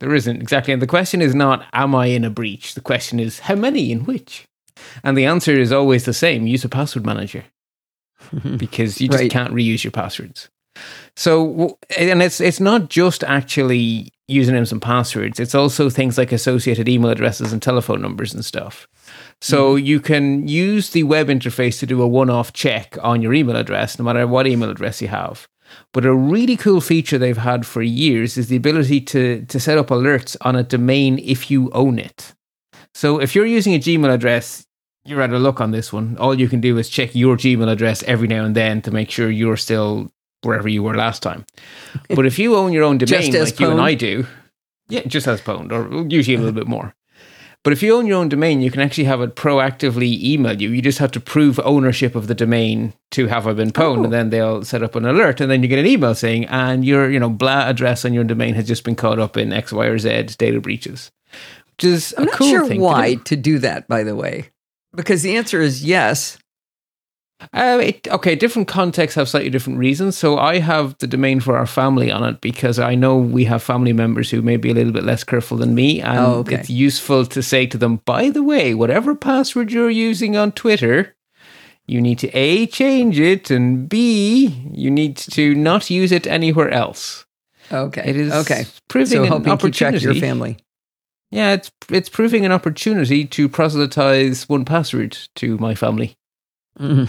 [0.00, 0.72] There isn't exactly.
[0.72, 2.74] And the question is not, am I in a breach?
[2.74, 4.44] The question is, how many in which?
[5.02, 7.44] And the answer is always the same use a password manager
[8.56, 9.30] because you just right.
[9.30, 10.48] can't reuse your passwords.
[11.16, 15.40] So, and it's it's not just actually usernames and passwords.
[15.40, 18.86] It's also things like associated email addresses and telephone numbers and stuff.
[19.40, 23.34] So mm you can use the web interface to do a one-off check on your
[23.34, 25.46] email address, no matter what email address you have.
[25.92, 29.78] But a really cool feature they've had for years is the ability to to set
[29.78, 32.34] up alerts on a domain if you own it.
[32.94, 34.66] So if you're using a Gmail address,
[35.04, 36.16] you're at a look on this one.
[36.18, 39.10] All you can do is check your Gmail address every now and then to make
[39.10, 40.10] sure you're still
[40.42, 41.44] wherever you were last time.
[42.14, 43.60] But if you own your own domain, like pwned.
[43.60, 44.26] you and I do,
[44.88, 46.94] yeah, just as pwned, or usually a little bit more.
[47.66, 50.70] But if you own your own domain, you can actually have it proactively email you.
[50.70, 54.04] You just have to prove ownership of the domain to have I been pwned, oh.
[54.04, 56.84] and then they'll set up an alert, and then you get an email saying, and
[56.84, 59.72] your you know blah address on your domain has just been caught up in X,
[59.72, 61.10] Y, or Z data breaches.
[61.72, 63.22] Which is I'm not cool sure why to do.
[63.24, 64.50] to do that, by the way,
[64.94, 66.38] because the answer is yes.
[67.52, 70.16] Uh, it, okay, different contexts have slightly different reasons.
[70.16, 73.62] So I have the domain for our family on it because I know we have
[73.62, 76.56] family members who may be a little bit less careful than me, and oh, okay.
[76.56, 81.14] it's useful to say to them, by the way, whatever password you're using on Twitter,
[81.86, 86.70] you need to a change it, and b you need to not use it anywhere
[86.70, 87.26] else.
[87.70, 88.64] Okay, it is okay.
[88.88, 90.04] Proving so an opportunity.
[90.04, 90.56] your family.
[91.30, 96.16] Yeah, it's it's proving an opportunity to proselytize 1Password to my family.
[96.80, 97.08] um,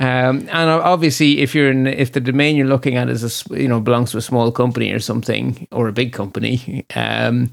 [0.00, 3.80] and obviously, if you're in, if the domain you're looking at is a, you know
[3.80, 7.50] belongs to a small company or something or a big company, um,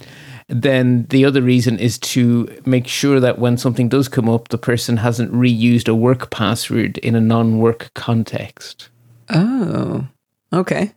[0.47, 4.57] then the other reason is to make sure that when something does come up, the
[4.57, 8.89] person hasn't reused a work password in a non-work context.
[9.29, 10.07] Oh,
[10.53, 10.93] okay.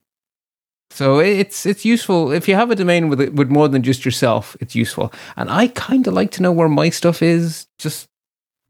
[0.90, 4.56] So it's it's useful if you have a domain with with more than just yourself.
[4.60, 8.08] It's useful, and I kind of like to know where my stuff is, just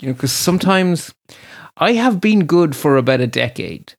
[0.00, 1.14] you know, because sometimes
[1.76, 3.94] I have been good for about a decade.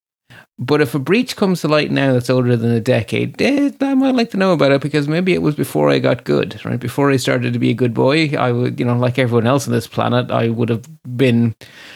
[0.62, 3.94] But if a breach comes to light now that's older than a decade, eh, I
[3.94, 6.80] might like to know about it because maybe it was before I got good, right?
[6.80, 9.68] Before I started to be a good boy, I would, you know, like everyone else
[9.68, 10.86] on this planet, I would have
[11.16, 11.56] been,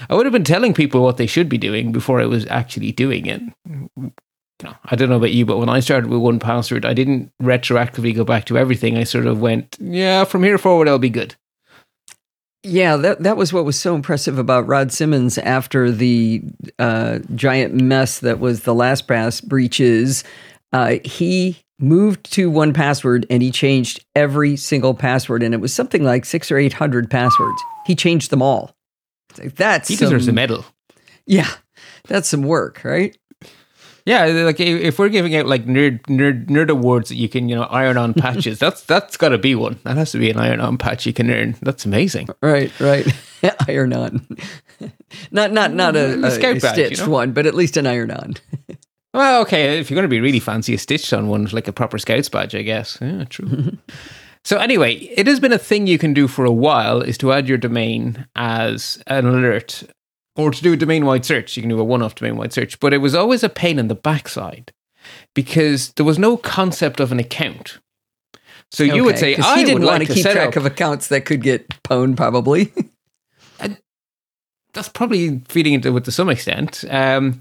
[0.10, 2.94] I would have been telling people what they should be doing before I was actually
[2.94, 3.42] doing it.
[4.86, 8.24] I don't know about you, but when I started with 1Password, I didn't retroactively go
[8.24, 8.98] back to everything.
[8.98, 11.36] I sort of went, yeah, from here forward, I'll be good.
[12.64, 16.42] Yeah, that that was what was so impressive about Rod Simmons after the
[16.80, 20.24] uh, giant mess that was the last LastPass breaches.
[20.72, 26.04] Uh, he moved to 1Password and he changed every single password, and it was something
[26.04, 27.62] like six or eight hundred passwords.
[27.86, 28.74] He changed them all.
[29.38, 30.66] Like, that's he deserves some, a medal.
[31.26, 31.50] Yeah,
[32.08, 33.18] that's some work, right?
[34.06, 37.48] Yeah, eh, like if we're giving out like nerd nerd nerd awards that you can
[37.48, 39.80] you know iron on patches, that's that's got to be one.
[39.84, 41.56] That has to be an iron on patch you can earn.
[41.62, 42.28] That's amazing.
[42.42, 43.08] Right, right.
[43.68, 44.28] iron on,
[45.32, 47.12] not not not a, mm, a, a, a badge, stitched you know?
[47.12, 48.34] one, but at least an iron on.
[49.14, 51.74] well, okay, if you're going to be really fancy, a stitched on one like a
[51.74, 52.98] proper scouts badge, I guess.
[53.02, 53.78] Yeah, true.
[54.44, 57.32] So anyway, it has been a thing you can do for a while is to
[57.32, 59.84] add your domain as an alert
[60.36, 61.56] or to do a domain wide search.
[61.56, 63.80] You can do a one off domain wide search, but it was always a pain
[63.80, 64.72] in the backside
[65.34, 67.80] because there was no concept of an account.
[68.72, 71.10] So you would say, I didn't would want like to keep track up, of accounts
[71.10, 72.74] that could get pwned, probably.
[74.74, 76.84] that's probably feeding into it to some extent.
[76.90, 77.40] Um,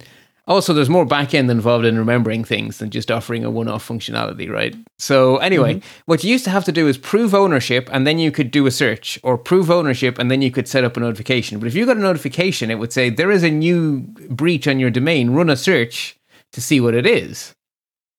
[0.48, 3.86] Also, there's more back end involved in remembering things than just offering a one off
[3.86, 4.74] functionality, right?
[4.98, 6.00] So, anyway, mm-hmm.
[6.06, 8.66] what you used to have to do is prove ownership and then you could do
[8.66, 11.60] a search, or prove ownership and then you could set up a notification.
[11.60, 14.80] But if you got a notification, it would say there is a new breach on
[14.80, 16.16] your domain, run a search
[16.52, 17.54] to see what it is.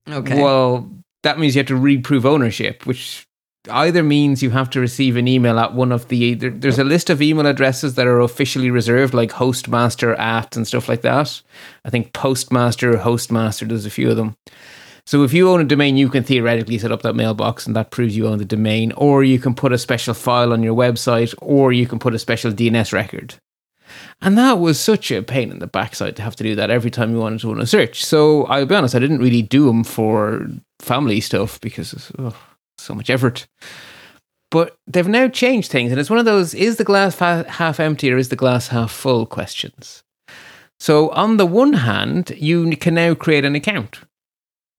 [0.09, 0.41] Okay.
[0.41, 0.89] Well,
[1.24, 3.28] that means you have to reprove ownership, which
[3.70, 6.84] either means you have to receive an email at one of the there, there's a
[6.84, 11.41] list of email addresses that are officially reserved like hostmaster at and stuff like that.
[11.86, 14.36] I think postmaster hostmaster there's a few of them.
[15.05, 17.91] So if you own a domain you can theoretically set up that mailbox and that
[17.91, 21.34] proves you own the domain or you can put a special file on your website
[21.41, 23.36] or you can put a special dns record.
[24.22, 26.89] And that was such a pain in the backside to have to do that every
[26.89, 28.03] time you wanted to run a search.
[28.03, 30.47] So i'll be honest i didn't really do them for
[30.80, 32.36] family stuff because oh,
[32.84, 33.47] so much effort.
[34.51, 38.11] But they've now changed things, and it's one of those is the glass half empty
[38.11, 40.03] or is the glass half full questions.
[40.79, 44.01] So, on the one hand, you can now create an account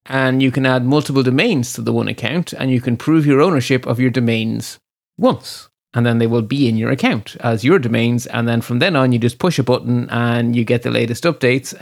[0.07, 3.40] and you can add multiple domains to the one account and you can prove your
[3.40, 4.78] ownership of your domains
[5.16, 8.26] once and then they will be in your account as your domains.
[8.26, 11.24] And then from then on, you just push a button and you get the latest
[11.24, 11.74] updates.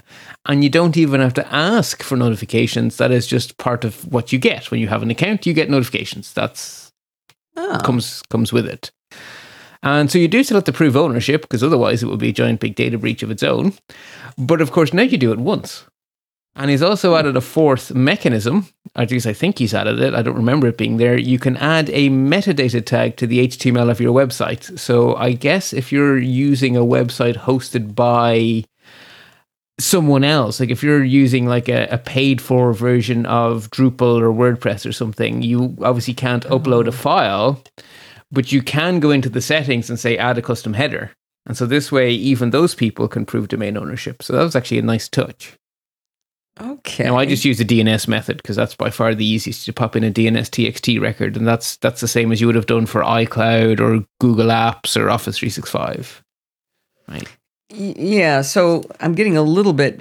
[0.46, 2.98] And you don't even have to ask for notifications.
[2.98, 5.46] That is just part of what you get when you have an account.
[5.46, 6.32] You get notifications.
[6.32, 6.92] That's
[7.56, 7.80] oh.
[7.82, 8.90] comes comes with it.
[9.82, 12.32] And so you do still have to prove ownership because otherwise it would be a
[12.32, 13.72] giant big data breach of its own.
[14.38, 15.84] But of course, now you do it once.
[16.54, 18.68] And he's also added a fourth mechanism.
[18.94, 20.14] At least I think he's added it.
[20.14, 21.18] I don't remember it being there.
[21.18, 24.78] You can add a metadata tag to the HTML of your website.
[24.78, 28.64] So I guess if you're using a website hosted by
[29.80, 34.30] someone else, like if you're using like a, a paid for version of Drupal or
[34.30, 36.58] WordPress or something, you obviously can't oh.
[36.58, 37.00] upload a mm-hmm.
[37.00, 37.62] file,
[38.30, 41.12] but you can go into the settings and say add a custom header.
[41.46, 44.22] And so this way, even those people can prove domain ownership.
[44.22, 45.56] So that was actually a nice touch.
[46.62, 47.04] Okay.
[47.04, 49.96] Now I just use the DNS method because that's by far the easiest to pop
[49.96, 52.86] in a DNS TXT record, and that's that's the same as you would have done
[52.86, 56.22] for iCloud or Google Apps or Office 365.
[57.08, 57.28] Right.
[57.70, 58.42] Yeah.
[58.42, 60.00] So I'm getting a little bit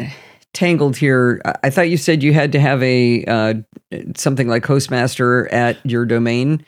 [0.53, 1.41] tangled here.
[1.64, 3.53] I thought you said you had to have a uh,
[4.16, 6.64] something like Hostmaster at your domain.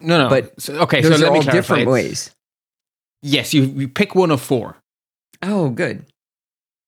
[0.00, 0.28] No, no.
[0.28, 2.34] But so, okay, those so are all different ways.
[3.22, 4.76] Yes, you, you pick one of four.
[5.42, 6.04] Oh, good.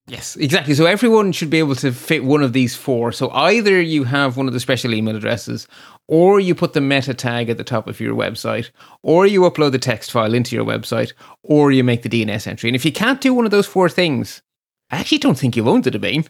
[0.08, 0.74] Yes, exactly.
[0.74, 3.10] So everyone should be able to fit one of these four.
[3.10, 5.66] So either you have one of the special email addresses,
[6.06, 8.70] or you put the meta tag at the top of your website,
[9.02, 12.68] or you upload the text file into your website, or you make the DNS entry.
[12.68, 14.42] And if you can't do one of those four things,
[14.90, 16.24] I actually don't think you own the domain.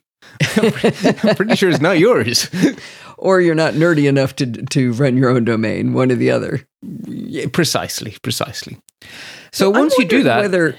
[0.57, 2.49] I'm pretty sure it's not yours.
[3.19, 6.67] or you're not nerdy enough to to run your own domain, one or the other.
[7.07, 8.79] Yeah, precisely, precisely.
[9.53, 10.77] So, so once you do that, whether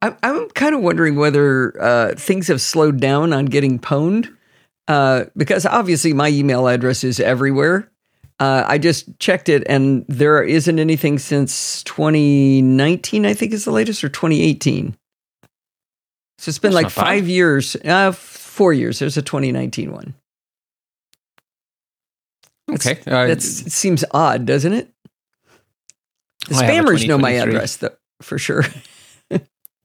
[0.00, 4.32] I'm kind of wondering whether uh, things have slowed down on getting pwned,
[4.86, 7.90] uh, because obviously my email address is everywhere.
[8.40, 13.26] Uh, I just checked it, and there isn't anything since 2019.
[13.26, 14.96] I think is the latest, or 2018.
[16.38, 17.30] So it's been That's like five bad.
[17.30, 19.00] years, uh, four years.
[19.00, 20.14] There's a 2019 one.
[22.70, 24.92] Okay, uh, that seems odd, doesn't it?
[26.48, 28.62] The spammers know my address, though, for sure.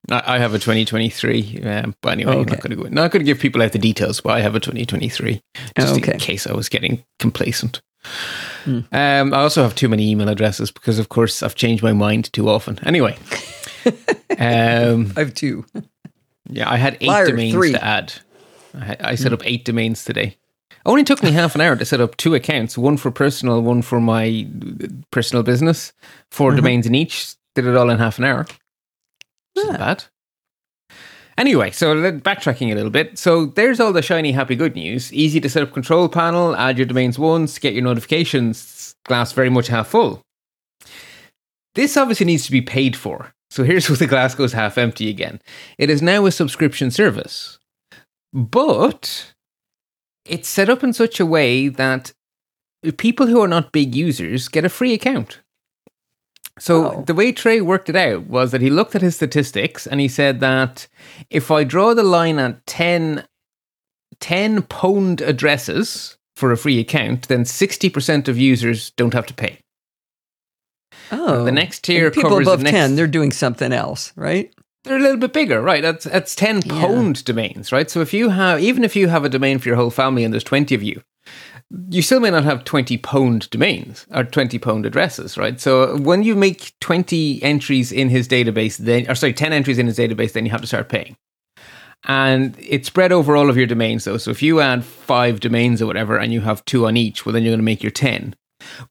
[0.10, 2.40] I have a 2023, um, but anyway, okay.
[2.42, 2.90] I'm not going to go.
[2.90, 5.42] Not going to give people out the details, but I have a 2023
[5.78, 6.14] just okay.
[6.14, 7.82] in case I was getting complacent.
[8.66, 8.80] Hmm.
[8.92, 12.34] Um, I also have too many email addresses because, of course, I've changed my mind
[12.34, 12.80] too often.
[12.86, 13.18] Anyway,
[14.38, 15.66] um, I have two.
[16.50, 17.72] Yeah, I had eight Liar, domains three.
[17.72, 18.14] to add.
[18.74, 19.36] I, I set hmm.
[19.36, 20.36] up eight domains today.
[20.70, 23.62] It Only took me half an hour to set up two accounts, one for personal,
[23.62, 24.46] one for my
[25.12, 25.94] personal business.
[26.32, 26.58] 4 mm-hmm.
[26.58, 27.36] domains in each.
[27.56, 28.46] Did it all in half an hour.
[29.56, 30.06] Isn't bad.
[31.38, 33.18] Anyway, so backtracking a little bit.
[33.18, 35.12] So there's all the shiny, happy, good news.
[35.14, 39.50] Easy to set up control panel, add your domains once, get your notifications, glass very
[39.50, 40.22] much half full.
[41.76, 43.34] This obviously needs to be paid for.
[43.50, 45.42] So here's where the glass goes half empty again.
[45.78, 47.58] It is now a subscription service,
[48.32, 49.34] but
[50.26, 52.14] it's set up in such a way that
[52.98, 55.42] people who are not big users get a free account.
[56.60, 57.04] So oh.
[57.06, 60.08] the way Troy worked it out was that he looked at his statistics and he
[60.08, 60.88] said that
[61.30, 63.26] if I draw the line at 10,
[64.20, 69.60] 10 pwned addresses for a free account, then 60% of users don't have to pay.
[71.12, 71.44] Oh.
[71.44, 74.54] the next tier and people covers above the next, 10, they're doing something else, right?
[74.84, 75.82] They're a little bit bigger, right?
[75.82, 77.24] That's that's 10 pwned yeah.
[77.26, 77.90] domains, right?
[77.90, 80.34] So if you have even if you have a domain for your whole family and
[80.34, 81.02] there's 20 of you,
[81.90, 85.60] you still may not have 20 pwned domains or 20 pwned addresses, right?
[85.60, 89.88] So when you make 20 entries in his database, then, or sorry, 10 entries in
[89.88, 91.16] his database, then you have to start paying.
[92.06, 94.18] And it's spread over all of your domains, though.
[94.18, 97.34] So if you add five domains or whatever and you have two on each, well,
[97.34, 98.36] then you're going to make your 10.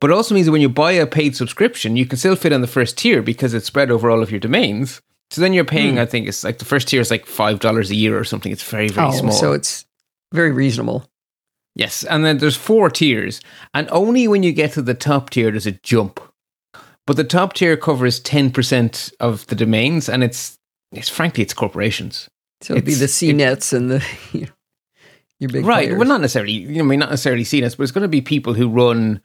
[0.01, 2.53] But it also means that when you buy a paid subscription, you can still fit
[2.53, 5.01] on the first tier because it's spread over all of your domains.
[5.30, 6.01] So then you're paying, hmm.
[6.01, 8.53] I think it's like the first tier is like $5 a year or something.
[8.53, 9.33] It's very, very oh, small.
[9.33, 9.87] so it's
[10.33, 11.07] very reasonable.
[11.74, 13.40] Yes, and then there's four tiers,
[13.72, 16.20] and only when you get to the top tier does it jump.
[17.06, 20.58] But the top tier covers ten percent of the domains, and it's
[20.92, 22.28] it's frankly it's corporations.
[22.60, 24.04] So it'd be It's- the CNETs and the
[25.40, 25.86] your big right?
[25.86, 25.98] players.
[25.98, 26.52] Well, not necessarily.
[26.52, 29.20] You know, I mean, not necessarily CNETs, but it's going to be people who run,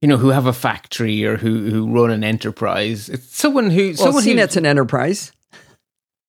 [0.00, 3.08] you know, who have a factory or who who run an enterprise.
[3.08, 5.32] It's someone who well, someone who CNET's an enterprise.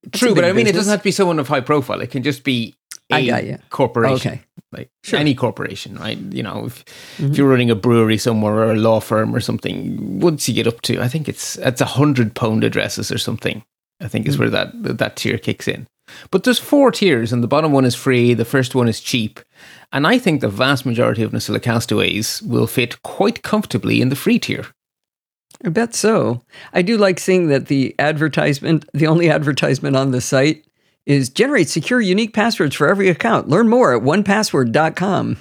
[0.04, 2.02] That's true, but I mean, it doesn't have to be someone of high profile.
[2.02, 2.76] It can just be
[3.18, 3.58] I got ya.
[3.70, 4.32] corporation.
[4.32, 4.42] Okay.
[4.72, 5.18] like Sure.
[5.18, 5.22] Mm-hmm.
[5.22, 6.18] any corporation, right?
[6.18, 6.84] You know, if,
[7.18, 10.68] if you're running a brewery somewhere or a law firm or something, once you get
[10.68, 13.64] up to, I think it's it's a hundred pound addresses or something.
[14.02, 14.42] I think is Mm-hmm.
[14.42, 15.88] where that that tier kicks in.
[16.32, 18.34] But there's four tiers, and the bottom one is free.
[18.34, 19.40] The first one is cheap,
[19.92, 24.16] and I think the vast majority of Nosilla castaways will fit quite comfortably in the
[24.16, 24.66] free tier.
[25.66, 26.42] I bet so.
[26.74, 30.66] I do like seeing that the advertisement, the only advertisement on the site
[31.10, 33.50] is generate secure, unique passwords for every account.
[33.50, 35.38] Learn more at onepassword.com.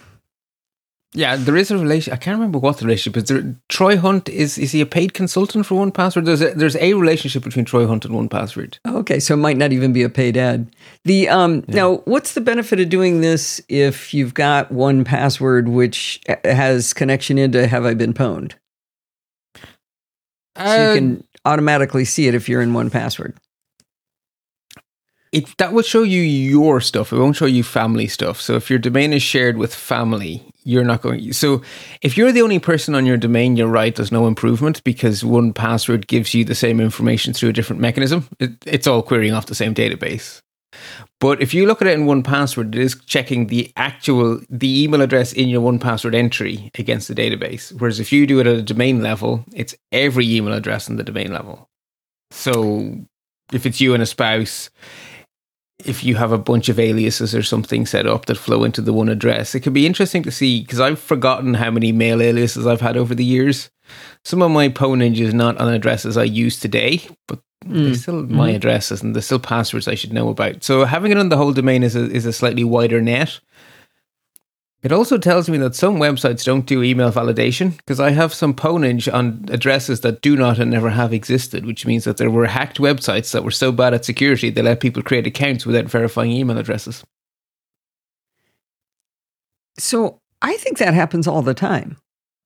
[1.14, 2.12] Yeah, there is a relation.
[2.12, 3.28] I can't remember what the relationship is.
[3.28, 6.26] There, Troy Hunt is is he a paid consultant for 1Password?
[6.26, 8.78] There's a, there's a relationship between Troy Hunt and 1Password.
[8.86, 10.70] Okay, so it might not even be a paid ad.
[11.04, 16.36] The um now, what's the benefit of doing this if you've got 1Password which uh,
[16.44, 18.52] has connection into Have I Been Pwned?
[19.56, 19.62] So
[20.56, 23.34] Uh, you can automatically see it if you're in 1Password.
[25.32, 27.12] It that will show you your stuff.
[27.12, 28.40] It won't show you family stuff.
[28.40, 31.32] So if your domain is shared with family, you're not going.
[31.32, 31.62] So
[32.02, 33.94] if you're the only person on your domain, you're right.
[33.94, 38.28] There's no improvement because 1Password gives you the same information through a different mechanism.
[38.38, 40.40] It, it's all querying off the same database.
[41.20, 45.00] But if you look at it in 1Password, it is checking the actual the email
[45.00, 47.72] address in your 1Password entry against the database.
[47.78, 51.04] Whereas if you do it at a domain level, it's every email address in the
[51.04, 51.68] domain level.
[52.30, 52.94] So
[53.52, 54.70] if it's you and a spouse,
[55.84, 58.92] if you have a bunch of aliases or something set up that flow into the
[58.92, 62.66] one address, it could be interesting to see because I've forgotten how many mail aliases
[62.66, 63.70] I've had over the years.
[64.24, 68.22] Some of my pwnage is not on addresses I use today, but they're mm, still
[68.22, 68.30] mm.
[68.30, 70.64] my addresses and they're still passwords I should know about.
[70.64, 73.40] So having it on the whole domain is a, is a slightly wider net.
[74.82, 78.54] It also tells me that some websites don't do email validation because I have some
[78.54, 82.46] pwnage on addresses that do not and never have existed, which means that there were
[82.46, 86.30] hacked websites that were so bad at security they let people create accounts without verifying
[86.30, 87.02] email addresses.
[89.78, 91.96] So I think that happens all the time.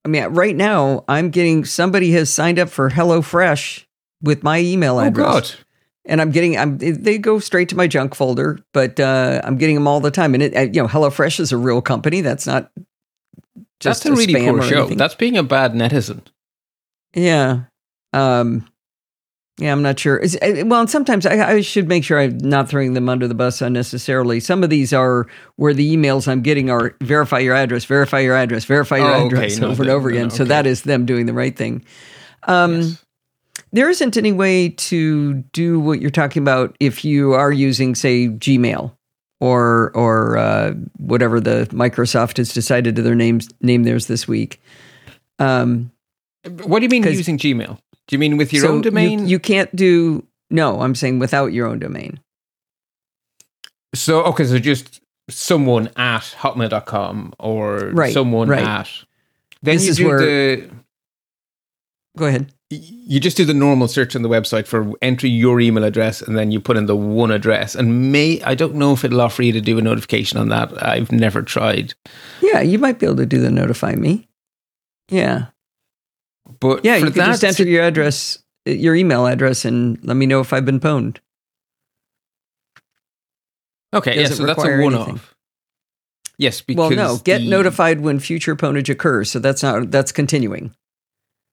[0.04, 3.84] I mean, right now, I'm getting somebody has signed up for HelloFresh
[4.22, 5.56] with my email oh, address.
[6.04, 9.74] And I'm getting I'm they go straight to my junk folder, but uh, I'm getting
[9.76, 10.34] them all the time.
[10.34, 12.20] And it, you know, HelloFresh is a real company.
[12.20, 12.70] That's not
[13.80, 14.78] just That's a really spam poor or show.
[14.80, 14.98] anything.
[14.98, 16.22] That's being a bad netizen.
[17.14, 17.64] yeah,
[18.12, 18.68] um,
[19.58, 19.72] yeah.
[19.72, 20.16] I'm not sure.
[20.18, 23.28] Is, uh, well, and sometimes I, I should make sure I'm not throwing them under
[23.28, 24.40] the bus unnecessarily.
[24.40, 25.26] Some of these are
[25.56, 29.26] where the emails I'm getting are verify your address, verify your address, verify your Oh,
[29.26, 29.36] okay.
[29.36, 30.28] address No, over and over no, again.
[30.28, 31.84] no, So that is them doing the right thing.
[32.44, 33.04] Um, Yes.
[33.72, 38.28] There isn't any way to do what you're talking about if you are using, say,
[38.28, 38.92] Gmail
[39.40, 44.60] or or uh, whatever the Microsoft has decided to their names name theirs this week.
[45.38, 45.90] Um,
[46.64, 47.78] What do you mean using Gmail?
[48.08, 49.26] Do you mean with your so own you- domain?
[49.26, 50.26] you, can't do.
[50.50, 52.20] No, I'm saying without your own domain.
[53.94, 55.00] so, okay, so just
[55.30, 58.62] someone at hotmail.com or Right, someone right.
[58.62, 58.90] at.
[59.62, 60.70] Then This you is do where- the.
[62.18, 62.52] Go ahead.
[62.74, 66.36] You just do the normal search on the website for enter your email address and
[66.38, 67.74] then you put in the one address.
[67.74, 70.82] And may I don't know if it'll offer you to do a notification on that.
[70.82, 71.94] I've never tried.
[72.40, 74.28] Yeah, you might be able to do the notify me.
[75.10, 75.46] Yeah,
[76.60, 76.96] But yeah.
[76.96, 80.52] You can just enter your address, uh, your email address, and let me know if
[80.52, 81.18] I've been pwned.
[83.94, 85.14] Okay, yeah, Doesn't so that's a require one anything.
[85.14, 85.34] off.
[86.38, 87.18] Yes, because Well, no.
[87.18, 89.30] Get the- notified when future pwnage occurs.
[89.30, 90.74] So that's not that's continuing.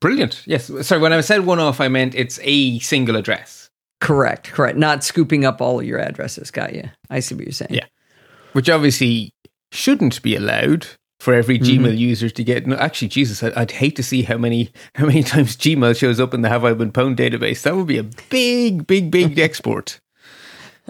[0.01, 0.43] Brilliant.
[0.45, 0.71] Yes.
[0.87, 3.69] Sorry, when I said one off, I meant it's a single address,
[4.01, 4.77] Correct, correct.
[4.77, 6.51] Not scooping up all of your addresses.
[6.51, 6.89] Got you.
[7.09, 7.71] I see what you're saying.
[7.73, 7.85] Yeah.
[8.53, 9.31] which obviously
[9.73, 10.87] shouldn't be allowed
[11.19, 11.83] for every Mm-hmm.
[11.85, 12.65] Gmail user to get.
[12.65, 16.17] No, actually, Jesus, I'd, I'd hate to see how many how many times Gmail shows
[16.21, 17.63] up in the Have I Been Pwned database.
[17.63, 19.99] That would be a big, big, big export.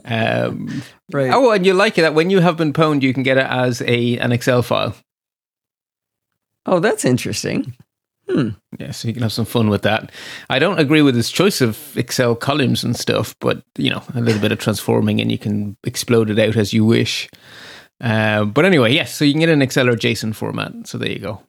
[0.06, 1.32] Um, Right.
[1.34, 3.48] oh, and you like it that when you have been pwned, you can get it
[3.50, 4.96] as a an Excel file.
[6.68, 7.76] Oh, that's interesting.
[8.30, 8.50] Hmm.
[8.78, 10.12] Yeah, so you can have some fun with that.
[10.50, 14.22] I don't agree with his choice of Excel columns and stuff, but you know, a
[14.22, 17.28] little bit of transforming and you can explode it out as you wish.
[18.02, 20.88] Uh, but anyway, yes, so you can get an Excel or JSON format.
[20.88, 21.42] So there you go.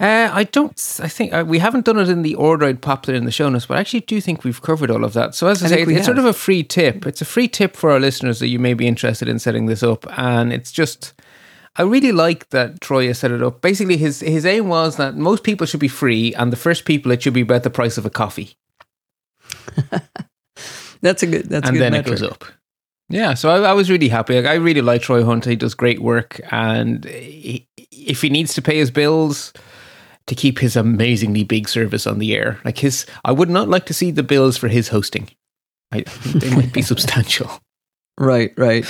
[0.00, 1.00] Uh, I don't.
[1.02, 3.32] I think uh, we haven't done it in the order I'd popped it in the
[3.32, 5.34] show notes, but I actually do think we've covered all of that.
[5.34, 6.04] So as I, I say, it's have.
[6.04, 7.04] sort of a free tip.
[7.04, 9.82] It's a free tip for our listeners that you may be interested in setting this
[9.82, 11.12] up, and it's just.
[11.78, 13.60] I really like that Troy has set it up.
[13.60, 17.12] Basically, his his aim was that most people should be free, and the first people
[17.12, 18.56] it should be about the price of a coffee.
[21.00, 21.48] that's a good.
[21.48, 22.18] That's and good then metric.
[22.18, 22.44] it goes up.
[23.10, 24.34] Yeah, so I, I, was really happy.
[24.34, 25.46] Like, I really like Troy Hunt.
[25.46, 29.54] He does great work, and he, if he needs to pay his bills,
[30.28, 32.60] to keep his amazingly big service on the air.
[32.64, 35.30] Like his, I would not like to see the bills for his hosting.
[35.90, 37.50] I, they might be substantial.
[38.18, 38.84] Right, right.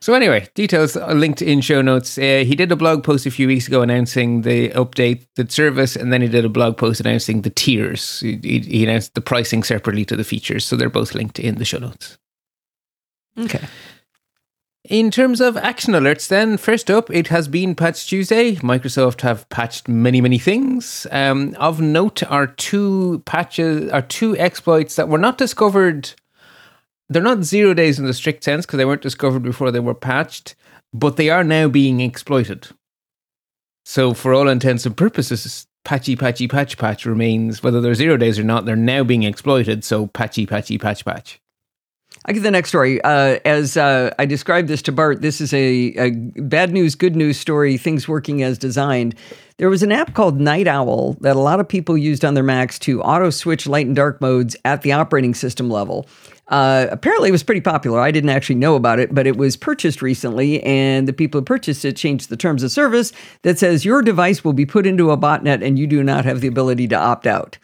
[0.00, 2.18] So anyway, details are linked in show notes.
[2.18, 5.96] Uh, he did a blog post a few weeks ago announcing the update, the service,
[5.96, 8.20] and then he did a blog post announcing the tiers.
[8.20, 11.64] He, he announced the pricing separately to the features, so they're both linked in the
[11.64, 12.18] show notes.
[13.38, 13.60] Okay.
[14.88, 18.54] In terms of action alerts, then, first up, it has been Patch Tuesday.
[18.56, 21.06] Microsoft have patched many, many things.
[21.10, 26.14] Um, of note are two patches, are two exploits that were not discovered.
[27.08, 29.94] They're not zero days in the strict sense because they weren't discovered before they were
[29.94, 30.54] patched,
[30.92, 32.68] but they are now being exploited.
[33.84, 38.38] So, for all intents and purposes, patchy, patchy, patch, patch remains, whether they're zero days
[38.38, 39.84] or not, they're now being exploited.
[39.84, 41.40] So, patchy, patchy, patch, patch.
[42.26, 43.00] I get the next story.
[43.02, 47.16] Uh, as uh, I described this to Bart, this is a, a, bad news, good
[47.16, 49.14] news story, things working as designed.
[49.56, 52.44] There was an app called Night Owl that a lot of people used on their
[52.44, 56.06] Macs to auto switch light and dark modes at the operating system level.
[56.48, 58.00] Uh, apparently, it was pretty popular.
[58.00, 61.44] I didn't actually know about it, but it was purchased recently, and the people who
[61.44, 65.10] purchased it changed the terms of service that says your device will be put into
[65.10, 67.58] a botnet and you do not have the ability to opt out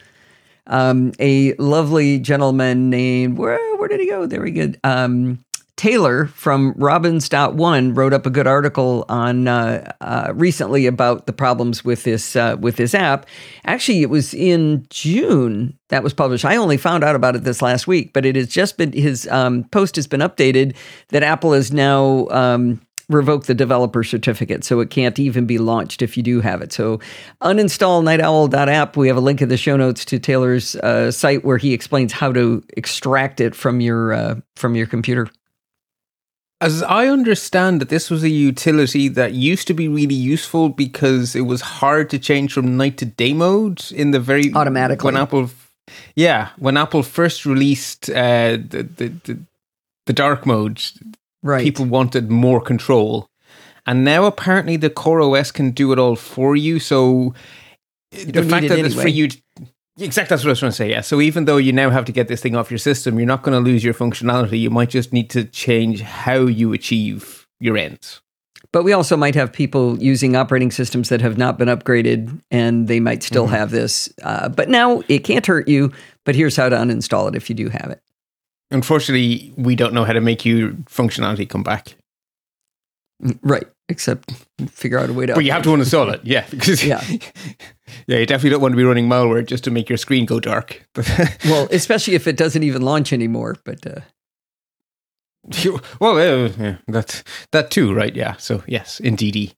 [0.67, 4.25] um, a lovely gentleman named where where did he go?
[4.25, 4.71] There we go.
[4.83, 5.44] Um,
[5.77, 11.83] Taylor from Robins.one wrote up a good article on uh, uh, recently about the problems
[11.83, 13.25] with this uh, with this app.
[13.65, 16.45] Actually, it was in June that was published.
[16.45, 19.27] I only found out about it this last week, but it has just been his
[19.27, 20.77] um, post has been updated
[21.09, 24.63] that Apple is now um, the developer certificate.
[24.63, 26.71] So it can't even be launched if you do have it.
[26.71, 26.99] So
[27.41, 28.95] uninstall nightowl.app.
[28.95, 32.13] We have a link in the show notes to Taylor's uh, site where he explains
[32.13, 35.29] how to extract it from your uh, from your computer.
[36.61, 41.35] As I understand that this was a utility that used to be really useful because
[41.35, 45.17] it was hard to change from night to day mode in the very automatically when
[45.17, 45.49] Apple,
[46.15, 49.39] yeah, when Apple first released uh, the, the, the
[50.05, 50.81] the dark mode,
[51.45, 51.63] Right.
[51.63, 53.29] People wanted more control.
[53.85, 56.79] And now apparently the Core OS can do it all for you.
[56.79, 57.35] So
[58.11, 59.29] you the fact that it's for you.
[59.97, 60.89] Exactly, that's what I was trying to say.
[60.89, 61.01] Yeah.
[61.01, 63.43] So even though you now have to get this thing off your system, you're not
[63.43, 64.59] going to lose your functionality.
[64.59, 68.21] You might just need to change how you achieve your ends.
[68.73, 72.89] But we also might have people using operating systems that have not been upgraded and
[72.89, 73.55] they might still mm-hmm.
[73.55, 74.13] have this.
[74.21, 75.93] Uh, but now it can't hurt you.
[76.25, 78.01] But here's how to uninstall it if you do have it.
[78.71, 81.95] Unfortunately, we don't know how to make your functionality come back.
[83.43, 83.67] Right.
[83.87, 84.31] Except
[84.69, 85.35] figure out a way to.
[85.35, 86.21] But you have to uninstall it.
[86.23, 86.45] Yeah.
[86.49, 87.03] Because yeah.
[88.07, 90.39] yeah, you definitely don't want to be running malware just to make your screen go
[90.39, 90.87] dark.
[91.45, 93.57] well, especially if it doesn't even launch anymore.
[93.63, 94.01] But uh,
[95.99, 98.15] well, uh, yeah, that that too, right?
[98.15, 98.35] Yeah.
[98.37, 99.53] So yes, indeedy.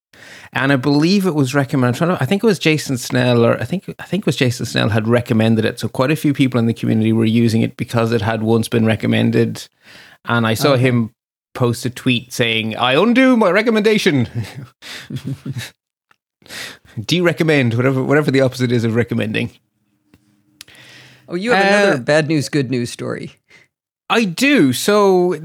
[0.51, 1.99] And I believe it was recommended.
[1.99, 4.65] To, i think it was Jason Snell, or I think I think it was Jason
[4.65, 5.79] Snell had recommended it.
[5.79, 8.67] So quite a few people in the community were using it because it had once
[8.67, 9.67] been recommended.
[10.25, 10.81] And I saw okay.
[10.81, 11.13] him
[11.57, 14.29] post a tweet saying, "I undo my recommendation."
[17.05, 19.51] De-recommend whatever whatever the opposite is of recommending.
[21.27, 23.33] Oh, you have uh, another bad news, good news story.
[24.09, 24.71] I do.
[24.71, 25.35] So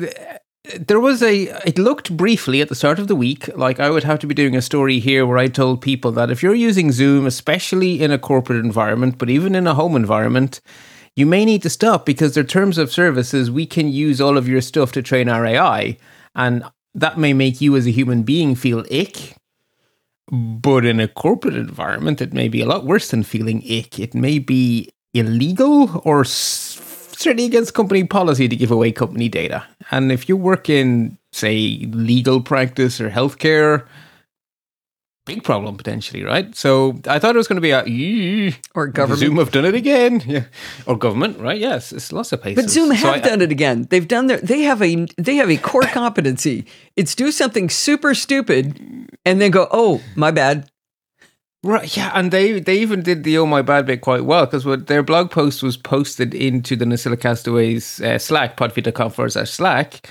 [0.79, 4.05] there was a it looked briefly at the start of the week like i would
[4.05, 6.93] have to be doing a story here where i told people that if you're using
[6.93, 10.61] zoom especially in a corporate environment but even in a home environment
[11.17, 14.49] you may need to stop because their terms of services we can use all of
[14.49, 15.97] your stuff to train our ai
[16.35, 19.37] and that may make you as a human being feel ick
[20.31, 24.15] but in a corporate environment it may be a lot worse than feeling ick it
[24.15, 26.25] may be illegal or
[27.23, 29.65] certainly against company policy to give away company data.
[29.91, 33.87] And if you work in, say, legal practice or healthcare,
[35.25, 36.55] big problem potentially, right?
[36.55, 39.21] So I thought it was going to be a or government.
[39.21, 40.45] Zoom have done it again, yeah,
[40.87, 41.59] or government, right?
[41.59, 42.65] Yes, it's lots of places.
[42.65, 43.87] But Zoom have so done it again.
[43.91, 44.39] They've done their.
[44.39, 45.07] They have a.
[45.17, 46.67] They have a core competency.
[46.97, 50.69] It's do something super stupid, and then go, "Oh, my bad."
[51.65, 54.65] Right, yeah, and they they even did the oh my bad bit quite well because
[54.87, 60.11] their blog post was posted into the Nosilla Castaways uh, Slack, podfeet.com forward slash Slack.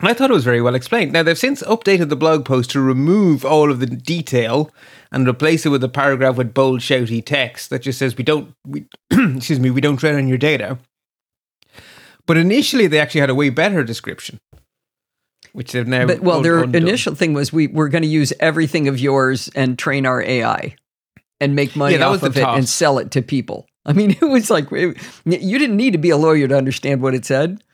[0.00, 1.12] I thought it was very well explained.
[1.12, 4.70] Now they've since updated the blog post to remove all of the detail
[5.10, 8.52] and replace it with a paragraph with bold, shouty text that just says we don't,
[8.66, 10.78] we, excuse me, we don't tread on your data.
[12.26, 14.40] But initially, they actually had a way better description
[15.56, 16.06] which they've now.
[16.06, 16.82] But well, their undone.
[16.82, 20.76] initial thing was we we're going to use everything of yours and train our AI
[21.40, 23.66] and make money yeah, off of it and sell it to people.
[23.86, 27.00] I mean, it was like it, you didn't need to be a lawyer to understand
[27.00, 27.64] what it said.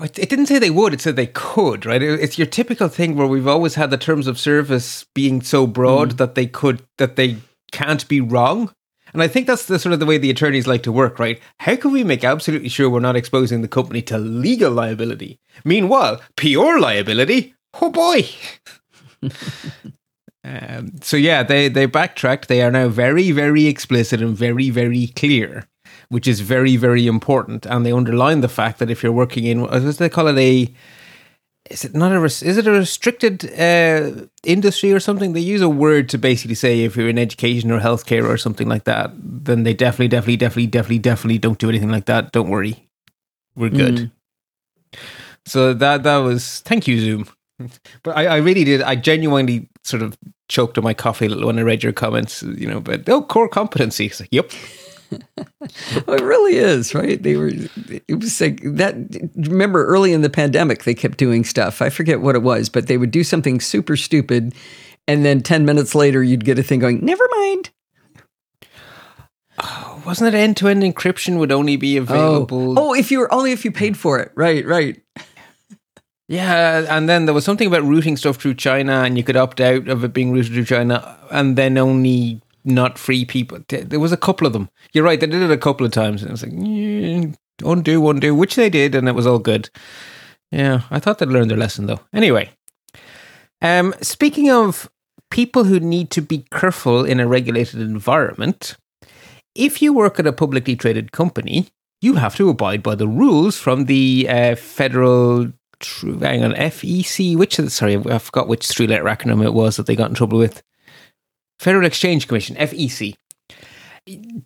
[0.00, 1.86] It didn't say they would; it said they could.
[1.86, 2.02] Right?
[2.02, 6.14] It's your typical thing where we've always had the terms of service being so broad
[6.14, 6.16] mm.
[6.18, 7.36] that they could that they
[7.72, 8.72] can't be wrong.
[9.12, 11.40] And I think that's the sort of the way the attorneys like to work, right?
[11.60, 15.38] How can we make absolutely sure we're not exposing the company to legal liability?
[15.64, 18.28] Meanwhile, pure liability, oh boy.
[20.44, 22.48] um, so yeah, they they backtracked.
[22.48, 25.66] They are now very very explicit and very very clear,
[26.08, 27.66] which is very very important.
[27.66, 30.72] And they underline the fact that if you're working in, as they call it, a
[31.70, 35.32] is it not a is it a restricted uh, industry or something?
[35.32, 38.68] They use a word to basically say if you're in education or healthcare or something
[38.68, 42.32] like that, then they definitely, definitely, definitely, definitely, definitely don't do anything like that.
[42.32, 42.88] Don't worry,
[43.54, 44.10] we're good.
[44.92, 45.00] Mm.
[45.44, 47.28] So that that was thank you Zoom,
[48.02, 48.82] but I, I really did.
[48.82, 50.16] I genuinely sort of
[50.48, 52.42] choked on my coffee a little when I read your comments.
[52.42, 54.10] You know, but oh, core competency.
[54.20, 54.50] Like, yep.
[55.10, 57.22] Well, it really is, right?
[57.22, 57.50] They were,
[57.88, 58.94] it was like that.
[59.36, 61.80] Remember early in the pandemic, they kept doing stuff.
[61.80, 64.54] I forget what it was, but they would do something super stupid.
[65.06, 67.70] And then 10 minutes later, you'd get a thing going, never mind.
[69.62, 72.02] Oh, wasn't it end to end encryption would only be oh.
[72.02, 72.78] available?
[72.78, 72.90] Oh.
[72.90, 74.30] oh, if you were only if you paid for it.
[74.34, 75.02] Right, right.
[76.28, 79.62] Yeah, and then there was something about routing stuff through China, and you could opt
[79.62, 83.58] out of it being routed through China, and then only not free people.
[83.68, 84.68] There was a couple of them.
[84.92, 85.18] You're right.
[85.18, 87.32] They did it a couple of times, and it was like yeah,
[87.64, 89.70] undo, undo, which they did, and it was all good.
[90.50, 92.00] Yeah, I thought they'd learned their lesson though.
[92.12, 92.50] Anyway,
[93.60, 94.90] um, speaking of
[95.30, 98.76] people who need to be careful in a regulated environment,
[99.54, 101.68] if you work at a publicly traded company,
[102.00, 105.52] you have to abide by the rules from the uh, federal.
[106.02, 107.36] Hang on, FEC.
[107.36, 110.62] Which sorry, I forgot which three-letter acronym it was that they got in trouble with.
[111.58, 113.14] Federal Exchange Commission, FEC.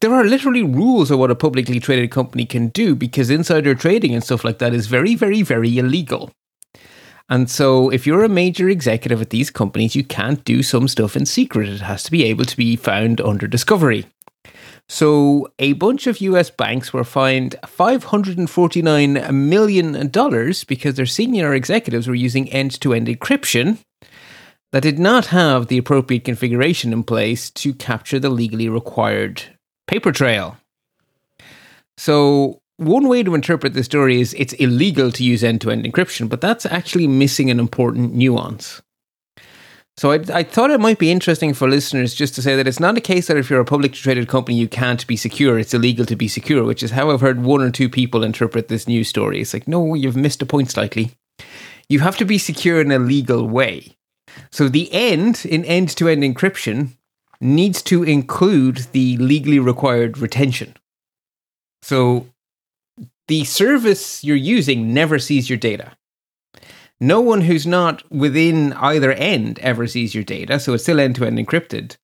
[0.00, 4.14] There are literally rules of what a publicly traded company can do because insider trading
[4.14, 6.32] and stuff like that is very, very, very illegal.
[7.28, 11.16] And so, if you're a major executive at these companies, you can't do some stuff
[11.16, 11.68] in secret.
[11.68, 14.06] It has to be able to be found under discovery.
[14.88, 20.10] So, a bunch of US banks were fined $549 million
[20.66, 23.78] because their senior executives were using end to end encryption
[24.72, 29.42] that did not have the appropriate configuration in place to capture the legally required
[29.86, 30.56] paper trail.
[31.96, 35.84] So, one way to interpret the story is it's illegal to use end to end
[35.84, 38.82] encryption, but that's actually missing an important nuance.
[39.98, 42.80] So I, I, thought it might be interesting for listeners just to say that it's
[42.80, 45.58] not a case that if you're a publicly traded company, you can't be secure.
[45.58, 48.68] It's illegal to be secure, which is how I've heard one or two people interpret
[48.68, 49.42] this news story.
[49.42, 51.12] It's like, no, you've missed a point slightly.
[51.90, 53.94] You have to be secure in a legal way.
[54.50, 56.90] So the end in end to end encryption
[57.40, 60.76] needs to include the legally required retention.
[61.82, 62.28] So
[63.28, 65.92] the service you're using never sees your data.
[67.00, 71.16] No one who's not within either end ever sees your data, so it's still end
[71.16, 71.96] to end encrypted,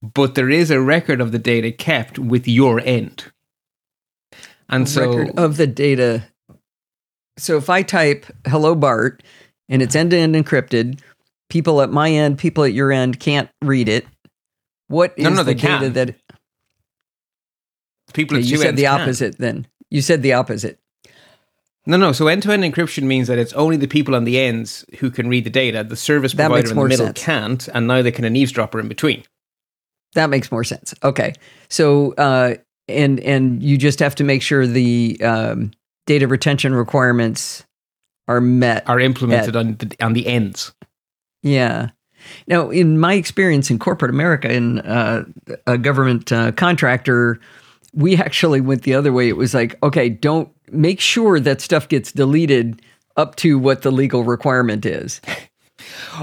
[0.00, 3.32] but there is a record of the data kept with your end.
[4.68, 6.28] And so record of the data.
[7.36, 9.24] So if I type hello Bart
[9.68, 11.00] and it's end to end encrypted,
[11.48, 14.06] people at my end, people at your end can't read it.
[14.88, 15.92] What is no, no, the data can.
[15.94, 16.14] that
[18.12, 19.42] people okay, you said the opposite can.
[19.44, 19.66] then.
[19.90, 20.78] You said the opposite.
[21.86, 22.12] No, no.
[22.12, 25.44] So end-to-end encryption means that it's only the people on the ends who can read
[25.44, 25.84] the data.
[25.84, 27.22] The service that provider in the middle sense.
[27.22, 29.22] can't, and now they can an eavesdropper in between.
[30.14, 30.94] That makes more sense.
[31.02, 31.34] Okay,
[31.68, 32.54] so uh,
[32.88, 35.72] and and you just have to make sure the um,
[36.06, 37.64] data retention requirements
[38.28, 40.72] are met, are implemented at, on the on the ends.
[41.44, 41.90] Yeah.
[42.48, 45.24] Now, in my experience in corporate America, in uh,
[45.66, 47.38] a government uh, contractor,
[47.92, 49.28] we actually went the other way.
[49.28, 52.80] It was like, okay, don't make sure that stuff gets deleted
[53.16, 55.20] up to what the legal requirement is.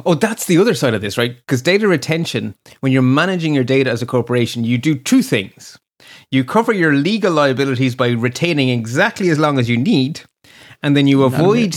[0.06, 1.36] Oh, that's the other side of this, right?
[1.36, 5.78] Because data retention, when you're managing your data as a corporation, you do two things.
[6.32, 10.22] You cover your legal liabilities by retaining exactly as long as you need,
[10.82, 11.76] and then you avoid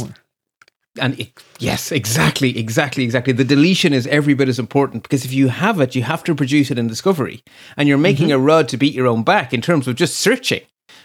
[1.00, 3.32] And it, yes, exactly, exactly, exactly.
[3.32, 6.34] The deletion is every bit as important because if you have it, you have to
[6.34, 7.42] produce it in Discovery.
[7.76, 8.36] And you're making mm-hmm.
[8.36, 10.62] a rod to beat your own back in terms of just searching,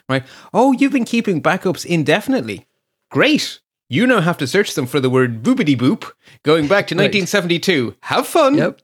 [0.08, 0.24] right?
[0.54, 2.68] Oh, you've been keeping backups indefinitely.
[3.10, 3.60] Great.
[3.90, 6.12] You now have to search them for the word boobity boop
[6.44, 7.06] going back to right.
[7.06, 7.96] 1972.
[8.02, 8.56] Have fun.
[8.56, 8.82] Yep.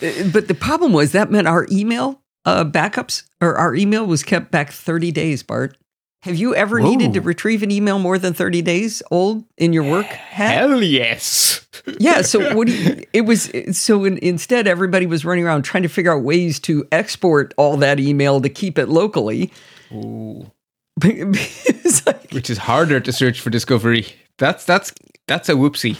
[0.00, 4.22] Uh, but the problem was that meant our email uh, backups or our email was
[4.22, 5.76] kept back 30 days, Bart.
[6.24, 6.88] Have you ever Whoa.
[6.88, 10.56] needed to retrieve an email more than 30 days old in your work hat?
[10.56, 11.66] Hell yes.
[12.00, 12.22] yeah.
[12.22, 15.88] So what do you, it was, so in, instead everybody was running around trying to
[15.90, 19.52] figure out ways to export all that email to keep it locally.
[19.92, 20.50] Ooh.
[21.04, 24.06] like, Which is harder to search for discovery.
[24.38, 24.94] That's, that's,
[25.26, 25.98] that's a whoopsie.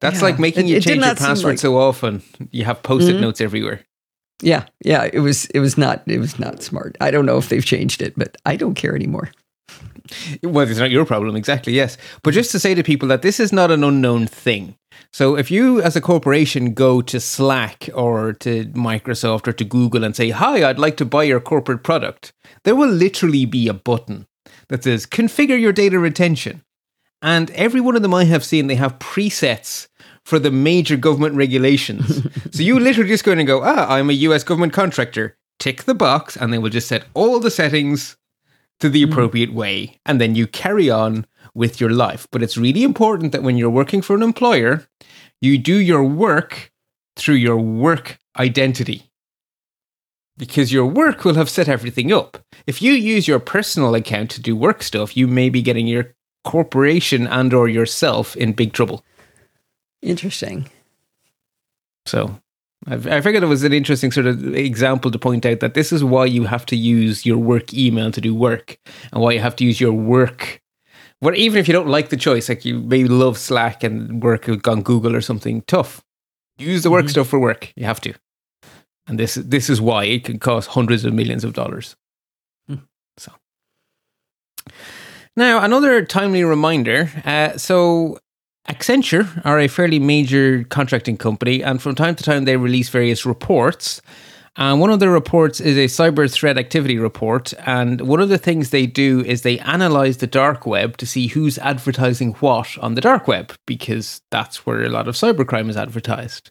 [0.00, 0.22] That's yeah.
[0.22, 2.22] like making it, you change your password like, so often.
[2.52, 3.20] You have post-it mm-hmm.
[3.20, 3.84] notes everywhere.
[4.42, 6.96] Yeah, yeah, it was it was not it was not smart.
[7.00, 9.30] I don't know if they've changed it, but I don't care anymore.
[10.42, 11.96] Well, it's not your problem, exactly, yes.
[12.22, 14.76] But just to say to people that this is not an unknown thing.
[15.12, 20.04] So if you as a corporation go to Slack or to Microsoft or to Google
[20.04, 22.32] and say, Hi, I'd like to buy your corporate product,
[22.64, 24.26] there will literally be a button
[24.68, 26.62] that says configure your data retention.
[27.22, 29.88] And every one of them I have seen, they have presets
[30.26, 32.20] for the major government regulations.
[32.50, 35.38] so you literally just go in and go, ah, I'm a US government contractor.
[35.60, 38.16] Tick the box, and they will just set all the settings
[38.80, 39.12] to the hmm.
[39.12, 40.00] appropriate way.
[40.04, 42.26] And then you carry on with your life.
[42.32, 44.88] But it's really important that when you're working for an employer,
[45.40, 46.72] you do your work
[47.14, 49.08] through your work identity.
[50.36, 52.38] Because your work will have set everything up.
[52.66, 56.16] If you use your personal account to do work stuff, you may be getting your
[56.44, 59.04] corporation and or yourself in big trouble.
[60.06, 60.68] Interesting.
[62.06, 62.40] So
[62.86, 66.04] I figured it was an interesting sort of example to point out that this is
[66.04, 68.78] why you have to use your work email to do work
[69.12, 70.62] and why you have to use your work.
[71.18, 74.48] What even if you don't like the choice, like you maybe love Slack and work
[74.68, 76.04] on Google or something, tough.
[76.58, 77.10] Use the work mm-hmm.
[77.10, 77.72] stuff for work.
[77.74, 78.14] You have to.
[79.08, 81.96] And this this is why it can cost hundreds of millions of dollars.
[82.70, 82.82] Mm.
[83.16, 83.32] So
[85.36, 87.10] now another timely reminder.
[87.24, 88.18] Uh, so
[88.68, 93.24] Accenture are a fairly major contracting company, and from time to time they release various
[93.24, 94.02] reports.
[94.56, 97.52] And one of the reports is a cyber threat activity report.
[97.66, 101.26] And one of the things they do is they analyze the dark web to see
[101.26, 105.76] who's advertising what on the dark web, because that's where a lot of cybercrime is
[105.76, 106.50] advertised.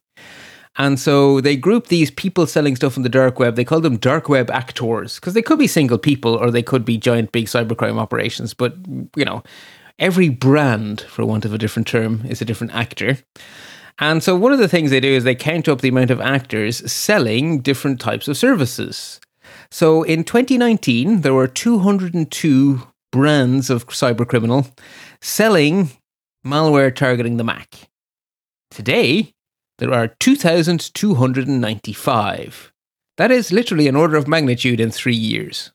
[0.78, 3.55] And so they group these people selling stuff on the dark web.
[3.55, 6.86] They call them dark web actors because they could be single people or they could
[6.86, 8.53] be giant, big cybercrime operations.
[8.53, 8.76] But,
[9.16, 9.41] you know,
[10.00, 13.18] every brand, for want of a different term, is a different actor.
[14.00, 16.20] And so one of the things they do is they count up the amount of
[16.20, 19.22] actors selling different types of services.
[19.72, 24.72] So in 2019, there were 202 brands of cybercriminal
[25.22, 25.91] selling
[26.46, 27.89] malware targeting the Mac.
[28.70, 29.32] Today,
[29.78, 32.74] there are 2,295.
[33.18, 35.72] That is literally an order of magnitude in three years.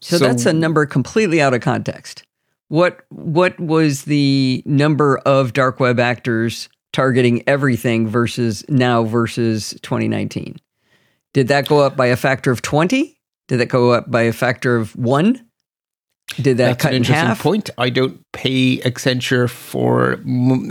[0.00, 2.24] So, so that's a number completely out of context.
[2.72, 10.56] What what was the number of dark web actors targeting everything versus now versus 2019?
[11.34, 13.14] Did that go up by a factor of 20?
[13.48, 15.46] Did that go up by a factor of 1?
[16.36, 17.42] Did that That's cut an interesting half?
[17.42, 17.68] point.
[17.76, 20.18] I don't pay Accenture for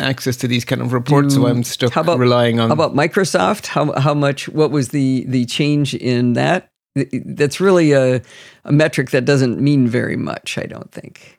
[0.02, 1.66] access to these kind of reports, Do, so I'm mm.
[1.66, 2.70] stuck how about, relying on.
[2.70, 3.68] How about Microsoft?
[3.68, 4.49] How how much?
[4.49, 6.72] What was the the change in that?
[6.95, 8.24] That's really a
[8.66, 10.58] a metric that doesn't mean very much.
[10.58, 11.38] I don't think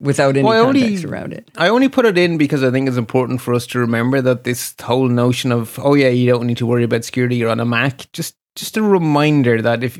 [0.00, 1.50] without any well, context only, around it.
[1.56, 4.44] I only put it in because I think it's important for us to remember that
[4.44, 7.36] this whole notion of oh yeah, you don't need to worry about security.
[7.36, 8.10] You're on a Mac.
[8.12, 9.98] Just just a reminder that if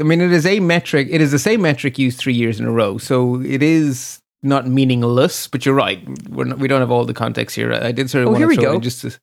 [0.00, 1.08] I mean it is a metric.
[1.10, 2.98] It is the same metric used three years in a row.
[2.98, 5.48] So it is not meaningless.
[5.48, 6.06] But you're right.
[6.28, 7.72] We're not, we don't have all the context here.
[7.72, 8.80] I did sort of oh, want here to we go.
[8.80, 9.02] just.
[9.02, 9.18] To,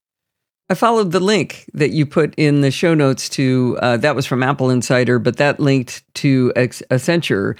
[0.67, 4.25] I followed the link that you put in the show notes to uh, that was
[4.25, 7.55] from Apple Insider, but that linked to Accenture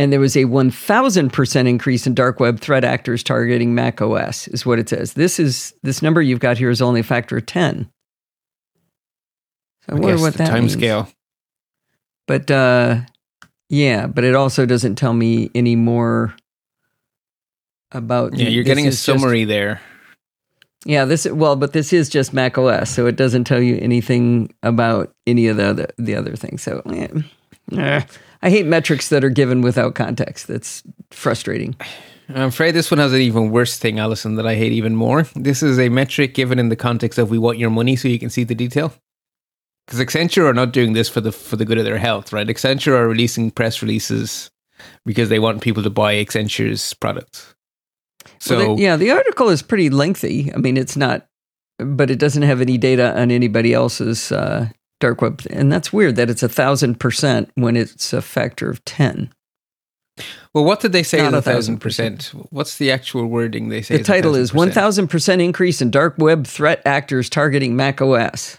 [0.00, 4.64] and there was a 1000% increase in dark web threat actors targeting Mac OS is
[4.64, 5.12] what it says.
[5.12, 7.90] This is this number you've got here is only a factor of 10.
[9.86, 10.72] So I, I wonder what that time means.
[10.72, 11.06] scale.
[12.26, 13.00] But uh,
[13.68, 16.34] yeah, but it also doesn't tell me any more
[17.92, 19.82] about Yeah, you're getting a summary just, there.
[20.86, 24.54] Yeah, this well, but this is just Mac OS, so it doesn't tell you anything
[24.62, 26.62] about any of the other the other things.
[26.62, 26.80] So
[27.70, 28.06] yeah.
[28.42, 30.46] I hate metrics that are given without context.
[30.46, 31.76] That's frustrating.
[32.28, 35.24] I'm afraid this one has an even worse thing, Allison, that I hate even more.
[35.34, 38.18] This is a metric given in the context of we want your money so you
[38.18, 38.92] can see the detail.
[39.86, 42.46] Because Accenture are not doing this for the for the good of their health, right?
[42.46, 44.50] Accenture are releasing press releases
[45.04, 47.54] because they want people to buy Accenture's products.
[48.38, 50.52] So Well, the- yeah, the article is pretty lengthy.
[50.54, 51.26] I mean, it's not,
[51.78, 54.68] but it doesn't have any data on anybody else's uh,
[55.00, 58.84] dark web, and that's weird that it's a thousand percent when it's a factor of
[58.84, 59.32] ten.
[60.54, 61.18] well, what did they say?
[61.18, 62.32] Not is a thousand percent.
[62.50, 63.94] What's the actual wording they say?
[63.96, 64.74] The is title thousand is one percent?
[64.84, 68.58] thousand percent increase in dark web threat actors targeting Mac OS.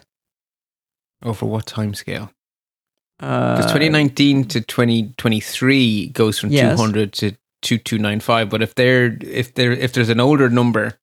[1.24, 2.32] Over what time scale?
[3.20, 6.76] Uh, Because 2019 to 2023 goes from Yes.
[6.76, 7.32] 200 to
[7.62, 8.50] 2295.
[8.50, 10.98] But if they're if there if there's an older number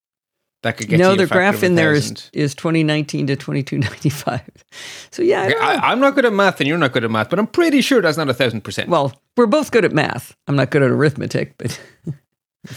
[0.62, 4.40] that could get no, the graph in there is is 2019 to 2295.
[5.10, 5.68] So yeah, I Okay, don't know.
[5.68, 7.80] I, I'm not good at math, and you're not good at math, but I'm pretty
[7.80, 8.88] sure that's not a thousand percent.
[8.88, 10.36] well, we're both good at math.
[10.46, 11.80] I'm not good at arithmetic, but.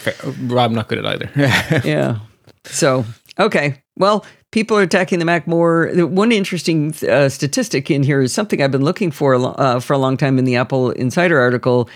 [0.07, 1.29] I'm not good at either.
[1.87, 2.19] yeah.
[2.65, 3.03] So,
[3.39, 3.81] okay.
[3.97, 5.89] Well, people are attacking the Mac more.
[6.05, 9.97] One interesting uh, statistic in here is something I've been looking for uh, for a
[9.97, 11.89] long time in the Apple Insider article.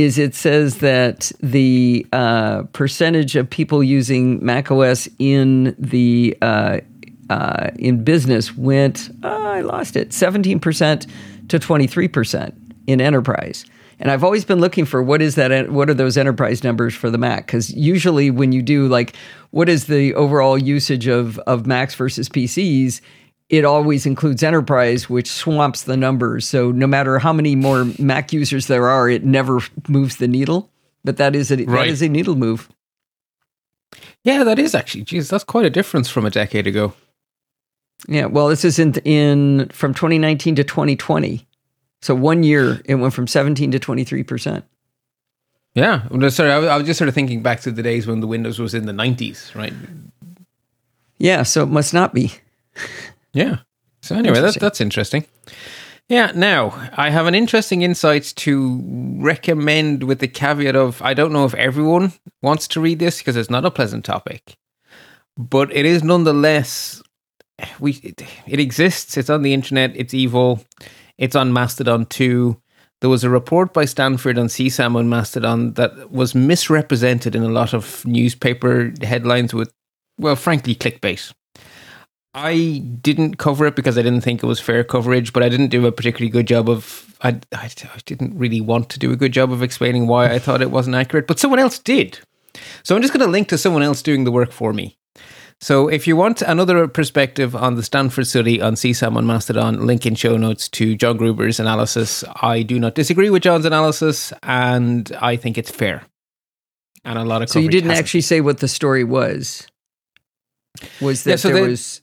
[0.00, 6.80] Is it says that the uh, percentage of people using Mac OS in the uh,
[7.28, 11.10] uh, in business went, uh, I lost it, 17%
[11.48, 12.52] to 23%
[12.86, 13.64] in enterprise.
[14.00, 17.10] And I've always been looking for what is that, what are those enterprise numbers for
[17.10, 17.46] the Mac?
[17.46, 19.14] Because usually when you do like,
[19.50, 23.00] what is the overall usage of, of Macs versus PCs?
[23.50, 26.46] It always includes enterprise, which swamps the numbers.
[26.48, 29.58] So no matter how many more Mac users there are, it never
[29.88, 30.70] moves the needle.
[31.04, 31.88] But that is a, that Right.
[31.88, 32.68] is a needle move.
[34.22, 35.02] yeah, that is actually.
[35.02, 36.92] Geez, that's quite a difference from a decade ago.
[38.08, 41.46] Yeah, well, this is in, in from 2019 to 2020.
[42.02, 44.64] So one year, it went from 17 to 23 percent.
[45.74, 46.02] Yeah.
[46.28, 48.74] Sorry, I was just sort of thinking back to the days when the Windows was
[48.74, 49.72] in the 90s, right?
[51.18, 52.32] Yeah, so it must not be.
[53.32, 53.58] Yeah.
[54.02, 55.26] So anyway, that, that's interesting.
[56.08, 56.32] Yeah.
[56.34, 58.82] Now I have an interesting insight to
[59.18, 62.12] recommend, with the caveat of I don't know if everyone
[62.42, 64.56] wants to read this because it's not a pleasant topic,
[65.36, 67.02] but it is nonetheless.
[67.78, 69.16] We it, it exists.
[69.16, 69.92] It's on the internet.
[69.94, 70.64] It's evil.
[71.18, 72.60] It's on Mastodon too.
[73.00, 77.48] There was a report by Stanford on CSAM on Mastodon that was misrepresented in a
[77.48, 79.72] lot of newspaper headlines with,
[80.18, 81.32] well, frankly, clickbait.
[82.32, 85.68] I didn't cover it because I didn't think it was fair coverage, but I didn't
[85.68, 87.06] do a particularly good job of.
[87.22, 90.38] I, I, I didn't really want to do a good job of explaining why I
[90.38, 92.18] thought it wasn't accurate, but someone else did.
[92.82, 94.96] So I'm just going to link to someone else doing the work for me.
[95.60, 100.06] So if you want another perspective on the Stanford study on CSAM on Mastodon, link
[100.06, 102.24] in show notes to John Gruber's analysis.
[102.40, 106.04] I do not disagree with John's analysis, and I think it's fair.
[107.04, 108.04] And a lot of So you didn't hasn't.
[108.06, 109.66] actually say what the story was.
[111.02, 112.00] Was that Yeah, so there the- was?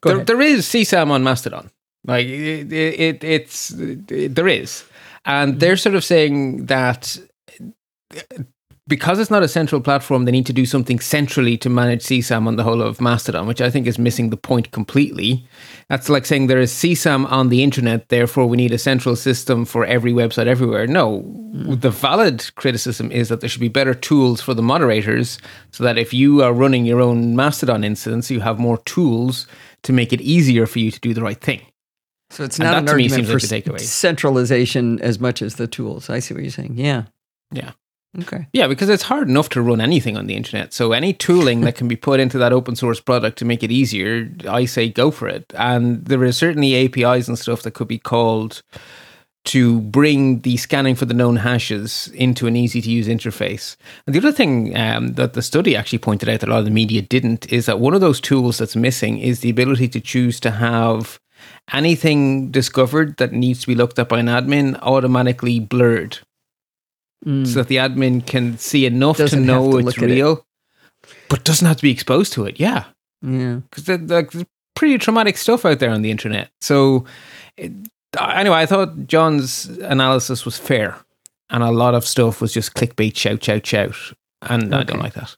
[0.00, 0.26] Go there, ahead.
[0.26, 1.70] there is CSAM on Mastodon.
[2.04, 4.84] Like it, it, it's it, there is,
[5.26, 7.18] and they're sort of saying that
[8.90, 12.46] because it's not a central platform, they need to do something centrally to manage CSAM
[12.48, 15.46] on the whole of Mastodon, which I think is missing the point completely.
[15.88, 19.64] That's like saying there is CSAM on the internet, therefore we need a central system
[19.64, 20.88] for every website everywhere.
[20.88, 21.74] No, hmm.
[21.76, 25.38] the valid criticism is that there should be better tools for the moderators
[25.70, 29.46] so that if you are running your own Mastodon instance, you have more tools
[29.84, 31.62] to make it easier for you to do the right thing.
[32.30, 33.80] So it's not an argument for like the takeaway.
[33.80, 36.10] s- centralization as much as the tools.
[36.10, 36.74] I see what you're saying.
[36.76, 37.04] Yeah.
[37.52, 37.72] Yeah.
[38.18, 38.48] Okay.
[38.52, 40.72] Yeah, because it's hard enough to run anything on the internet.
[40.72, 43.70] So any tooling that can be put into that open source product to make it
[43.70, 45.52] easier, I say go for it.
[45.56, 48.62] And there are certainly APIs and stuff that could be called
[49.42, 53.76] to bring the scanning for the known hashes into an easy to use interface.
[54.06, 56.64] And the other thing um, that the study actually pointed out that a lot of
[56.66, 60.00] the media didn't is that one of those tools that's missing is the ability to
[60.00, 61.20] choose to have
[61.72, 66.18] anything discovered that needs to be looked at by an admin automatically blurred
[67.26, 67.46] Mm.
[67.46, 70.06] so that the admin can see enough Doesn't to know to it's at it.
[70.06, 70.46] real,
[71.28, 72.58] but doesn't have to be exposed to it.
[72.58, 72.84] Yeah,
[73.20, 73.60] yeah.
[73.70, 74.44] because there's
[74.74, 76.50] pretty traumatic stuff out there on the internet.
[76.62, 77.04] So,
[77.58, 77.72] it,
[78.18, 80.96] anyway, I thought John's analysis was fair,
[81.50, 83.96] and a lot of stuff was just clickbait, shout, shout, shout,
[84.40, 85.36] and I don't like that.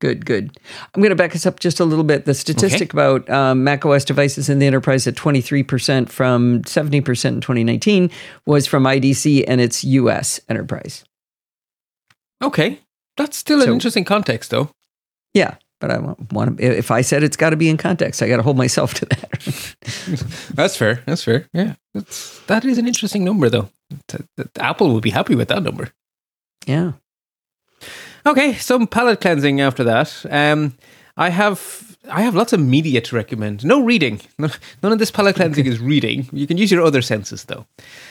[0.00, 0.58] Good, good.
[0.94, 2.26] I'm going to back us up just a little bit.
[2.26, 7.40] The statistic about um, Mac OS devices in the enterprise at 23% from 17% in
[7.40, 8.10] 2019
[8.44, 11.04] was from IDC and its US enterprise.
[12.42, 12.80] Okay,
[13.16, 14.70] that's still an interesting context, though.
[15.32, 18.22] Yeah, but I want, want to, if I said it's got to be in context,
[18.22, 19.74] I got to hold myself to that.
[20.54, 21.02] That's fair.
[21.06, 21.48] That's fair.
[21.52, 23.68] Yeah, that's, that is an interesting number, though.
[24.58, 25.90] Apple would be happy with that number.
[26.66, 26.92] yeah.
[28.26, 30.24] Okay, some palate cleansing after that.
[30.30, 30.74] Um,
[31.16, 33.64] I have I have lots of media to recommend.
[33.64, 34.20] No reading.
[34.38, 34.52] None
[34.92, 36.28] of this palate cleansing is reading.
[36.32, 37.66] You can use your other senses though.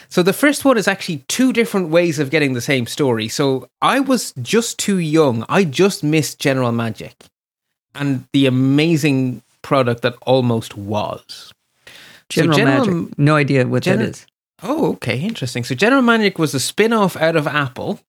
[0.08, 3.28] So the first one is actually two different ways of getting the same story.
[3.28, 5.44] So I was just too young.
[5.48, 7.14] I just missed General Magic
[7.94, 11.52] and the amazing product that almost was.
[12.28, 13.18] General, so General Magic.
[13.18, 14.26] No idea what General, that is.
[14.62, 15.62] Oh, okay, interesting.
[15.62, 18.00] So General Magic was a spin-off out of Apple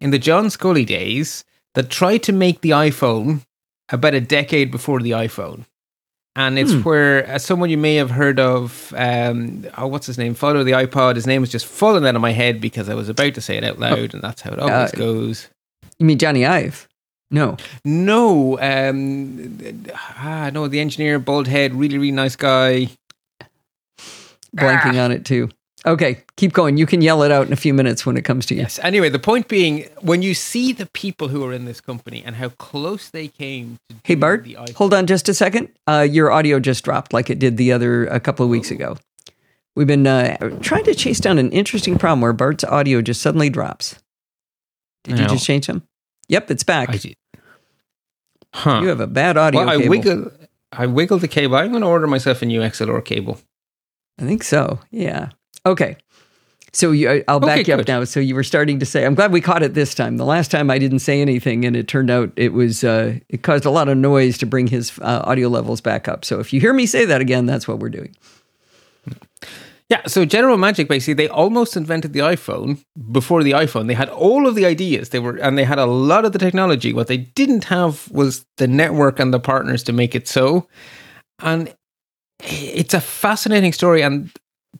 [0.00, 3.40] in the John Sculley days that tried to make the iPhone
[3.92, 5.64] about a decade before the iPhone.
[6.34, 6.80] And it's hmm.
[6.80, 10.32] where uh, someone you may have heard of, um, oh, what's his name?
[10.32, 11.16] Of the iPod.
[11.16, 13.58] His name was just falling out of my head because I was about to say
[13.58, 14.14] it out loud, oh.
[14.14, 15.48] and that's how it always uh, goes.
[15.98, 16.88] You mean Jony Ive?
[17.30, 17.58] No.
[17.84, 18.58] No.
[18.60, 19.58] Um,
[19.94, 22.88] ah, no, the engineer, bald head, really, really nice guy.
[24.56, 25.04] Blanking ah.
[25.04, 25.50] on it too.
[25.84, 26.76] Okay, keep going.
[26.76, 28.60] You can yell it out in a few minutes when it comes to you.
[28.60, 28.78] Yes.
[28.82, 32.36] Anyway, the point being, when you see the people who are in this company and
[32.36, 34.46] how close they came to Hey Bart,
[34.76, 35.70] hold on just a second.
[35.88, 38.76] Uh, your audio just dropped like it did the other a couple of weeks oh.
[38.76, 38.96] ago.
[39.74, 43.50] We've been uh, trying to chase down an interesting problem where Bart's audio just suddenly
[43.50, 43.98] drops.
[45.04, 45.82] Did you just change them?
[46.28, 46.90] Yep, it's back.
[46.90, 47.16] I did.
[48.54, 48.80] Huh.
[48.82, 49.88] You have a bad audio well, I cable.
[49.88, 50.32] Wiggle,
[50.72, 51.56] I wiggled the cable.
[51.56, 53.40] I'm going to order myself a new XLR cable.
[54.20, 54.78] I think so.
[54.90, 55.30] Yeah.
[55.64, 55.96] Okay.
[56.74, 58.02] So you, I'll back okay, you up now.
[58.04, 60.16] So you were starting to say, I'm glad we caught it this time.
[60.16, 63.42] The last time I didn't say anything, and it turned out it was uh, it
[63.42, 66.24] caused a lot of noise to bring his uh, audio levels back up.
[66.24, 68.16] So if you hear me say that again, that's what we're doing.
[69.90, 73.88] Yeah, so General Magic basically they almost invented the iPhone before the iPhone.
[73.88, 75.10] They had all of the ideas.
[75.10, 76.94] They were and they had a lot of the technology.
[76.94, 80.66] What they didn't have was the network and the partners to make it so.
[81.40, 81.74] And
[82.40, 84.30] it's a fascinating story and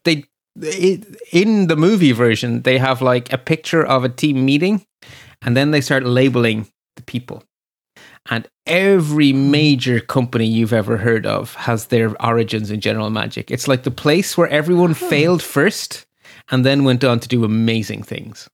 [0.05, 0.25] they
[0.61, 4.85] in the movie version, they have like a picture of a team meeting,
[5.43, 7.43] and then they start labeling the people.
[8.31, 13.51] And every major company you've ever heard of has their origins in General Magic.
[13.51, 16.07] It's like the place where everyone failed first
[16.51, 18.49] and then went on to do amazing things.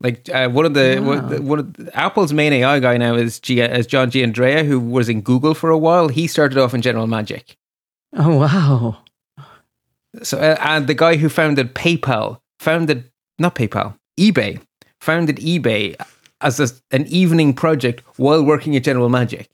[0.00, 2.96] Like uh, one of the, one, of the, one of the, Apple's main AI guy
[2.96, 6.08] now is G, is John Giannandrea, who was in Google for a while.
[6.08, 7.56] He started off in General Magic.
[8.16, 8.98] Oh wow!
[10.22, 14.60] So, uh, and the guy who founded PayPal founded not PayPal, eBay
[15.00, 15.96] founded eBay
[16.40, 19.48] as a, an evening project while working at General Magic.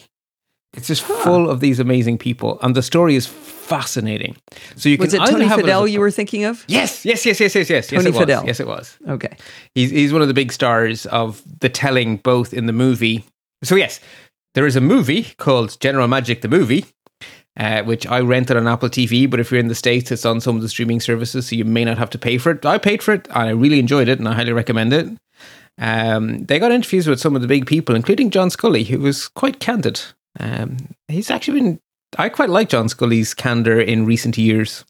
[0.74, 1.14] It's just huh.
[1.24, 4.36] full of these amazing people, and the story is fascinating.
[4.76, 6.64] So you can was it Tony Fadell you were thinking of?
[6.68, 7.88] Yes, yes, yes, yes, yes, yes.
[7.88, 8.46] Tony yes, Fadell.
[8.46, 8.96] Yes, it was.
[9.08, 9.36] Okay.
[9.74, 13.24] He's he's one of the big stars of the telling, both in the movie.
[13.64, 13.98] So yes,
[14.54, 16.86] there is a movie called General Magic the movie,
[17.56, 19.28] uh, which I rented on Apple TV.
[19.28, 21.64] But if you're in the States, it's on some of the streaming services, so you
[21.64, 22.64] may not have to pay for it.
[22.64, 25.08] I paid for it, and I really enjoyed it, and I highly recommend it.
[25.78, 29.28] Um, they got interviews with some of the big people, including John Sculley, who was
[29.28, 30.00] quite candid.
[30.38, 30.76] Um,
[31.08, 31.80] he's actually been,
[32.18, 34.84] I quite like John Sculley's candor in recent years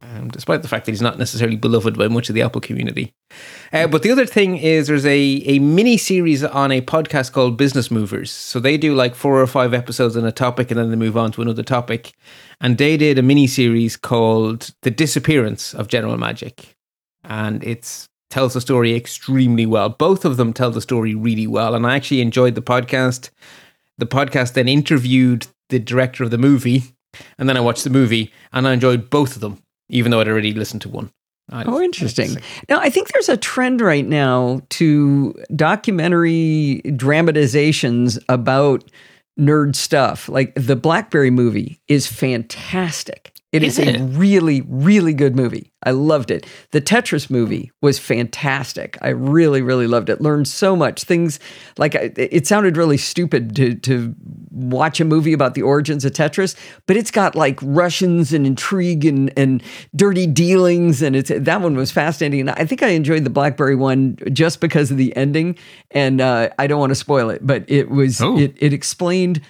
[0.00, 3.12] um, despite the fact that he's not necessarily beloved by much of the Apple community.
[3.72, 7.56] Uh, but the other thing is there's a, a mini series on a podcast called
[7.56, 8.30] Business Movers.
[8.30, 11.16] So they do like four or five episodes on a topic and then they move
[11.16, 12.12] on to another topic.
[12.60, 16.76] And they did a mini series called The Disappearance of General Magic.
[17.24, 19.88] And it tells the story extremely well.
[19.88, 21.74] Both of them tell the story really well.
[21.74, 23.30] And I actually enjoyed the podcast.
[23.98, 26.94] The podcast then interviewed the director of the movie.
[27.36, 30.28] And then I watched the movie and I enjoyed both of them even though I'd
[30.28, 31.10] already listened to one.
[31.50, 32.36] I, oh, interesting.
[32.68, 38.84] Now, I think there's a trend right now to documentary dramatizations about
[39.38, 40.28] nerd stuff.
[40.28, 43.32] Like the Blackberry movie is fantastic.
[43.50, 44.00] It is, is it?
[44.00, 45.72] a really, really good movie.
[45.82, 46.44] I loved it.
[46.72, 48.98] The Tetris movie was fantastic.
[49.00, 50.20] I really, really loved it.
[50.20, 51.40] Learned so much things.
[51.78, 54.14] Like it sounded really stupid to to
[54.50, 59.06] watch a movie about the origins of Tetris, but it's got like Russians and intrigue
[59.06, 59.62] and and
[59.96, 62.40] dirty dealings, and it's that one was fascinating.
[62.40, 65.56] And I think I enjoyed the BlackBerry one just because of the ending.
[65.92, 68.36] And uh, I don't want to spoil it, but it was oh.
[68.36, 69.40] it it explained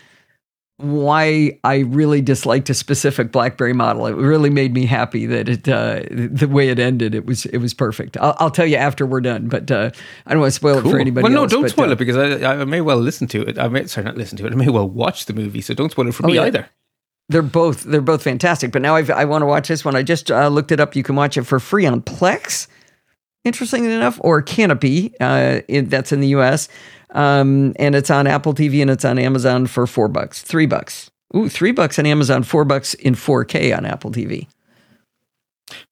[0.79, 4.07] why I really disliked a specific BlackBerry model.
[4.07, 7.17] It really made me happy that it uh, the way it ended.
[7.17, 8.17] It was it was perfect.
[8.19, 9.91] I'll, I'll tell you after we're done, but uh,
[10.27, 10.91] I don't want to spoil cool.
[10.91, 11.25] it for anybody.
[11.25, 13.43] Well, no, else, don't but, spoil uh, it because I, I may well listen to
[13.43, 13.59] it.
[13.59, 14.53] I may sorry not listen to it.
[14.53, 15.61] I may well watch the movie.
[15.61, 16.45] So don't spoil it for oh, me yeah.
[16.45, 16.69] either.
[17.29, 18.71] They're both they're both fantastic.
[18.71, 19.97] But now I've, i want to watch this one.
[19.97, 20.95] I just uh, looked it up.
[20.95, 22.69] You can watch it for free on Plex.
[23.45, 25.13] Interestingly enough, or Kanopy.
[25.21, 26.69] Uh, in, that's in the U.S.
[27.11, 31.11] Um, and it's on Apple TV and it's on Amazon for four bucks, three bucks.
[31.37, 34.47] Ooh, three bucks on Amazon, four bucks in 4K on Apple TV.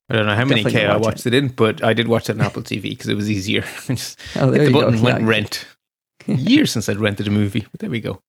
[0.09, 1.35] I don't know how many K I watched it.
[1.35, 1.45] it.
[1.45, 3.63] in, but I did watch it on Apple TV because it was easier.
[3.87, 5.03] Just oh, there hit the button, go.
[5.03, 5.29] went yeah.
[5.29, 5.67] rent.
[6.27, 8.21] Years since I'd rented a movie, but there we go.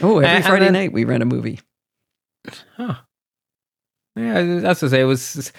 [0.00, 1.60] Oh, every uh, Friday then, night we rent a movie.
[2.76, 2.94] Huh.
[4.16, 5.52] Yeah, that's to say, it was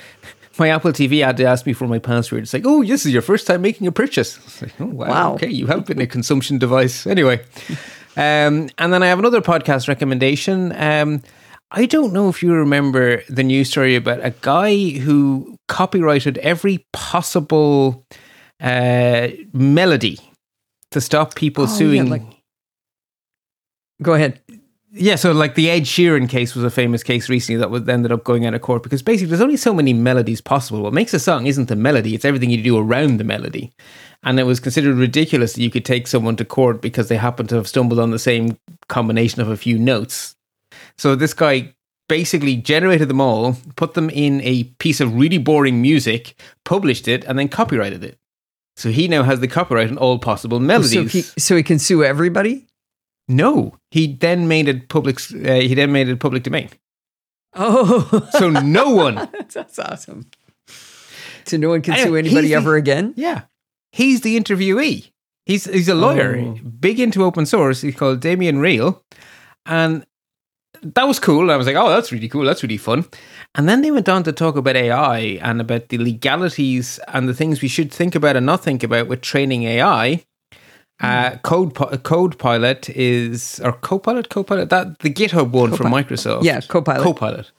[0.59, 2.43] my Apple TV had to ask me for my password.
[2.43, 4.61] It's like, oh, this is your first time making a purchase.
[4.61, 5.33] Like, oh, wow, Wow.
[5.35, 7.05] Okay, you have been a consumption device.
[7.07, 7.43] Anyway.
[8.17, 10.71] Um, and then I have another podcast recommendation.
[10.71, 11.21] Um,
[11.71, 16.85] I don't know if you remember the news story about a guy who copyrighted every
[16.93, 18.05] possible
[18.61, 20.17] uh, melody
[20.91, 22.09] to stop people Oh, yeah, suing.
[22.09, 22.21] like-
[24.01, 24.39] Go ahead.
[24.97, 28.13] Yeah, so like the Ed Sheeran case was a famous case recently that was ended
[28.13, 30.81] up going out of court because basically there's only so many melodies possible.
[30.81, 33.73] What makes a song isn't the melody; it's everything you do around the melody.
[34.23, 37.49] And it was considered ridiculous that you could take someone to court because they happened
[37.49, 38.57] to have stumbled on the same
[38.87, 40.35] combination of a few notes.
[40.97, 41.73] So this guy
[42.07, 47.25] basically generated them all, put them in a piece of really boring music, published it,
[47.25, 48.17] and then copyrighted it.
[48.77, 51.11] So he now has the copyright on all possible melodies.
[51.11, 52.65] So he, so he can sue everybody?
[53.27, 55.19] No, he then made it public.
[55.31, 56.69] Uh, he then made it public domain.
[57.53, 59.15] Oh, So no one.
[59.53, 60.29] that's awesome.
[61.45, 63.13] So no one can sue anybody the- ever again?
[63.15, 63.43] Yeah,
[63.91, 65.11] he's the interviewee.
[65.45, 66.53] He's he's a lawyer, Oh.
[66.79, 67.81] big into open source.
[67.81, 69.01] He's called Damien Riehl,
[69.65, 70.05] and
[70.81, 71.49] that was cool.
[71.51, 72.45] I was like, oh, that's really cool.
[72.45, 73.05] That's really fun.
[73.55, 77.33] And then they went on to talk about AI and about the legalities and the
[77.33, 80.25] things we should think about and not think about with training AI.
[81.01, 86.43] Uh, Code Code Pilot is or Copilot Copilot that the GitHub one from Microsoft.
[86.43, 87.03] Yeah, Copilot.
[87.03, 87.51] Copilot.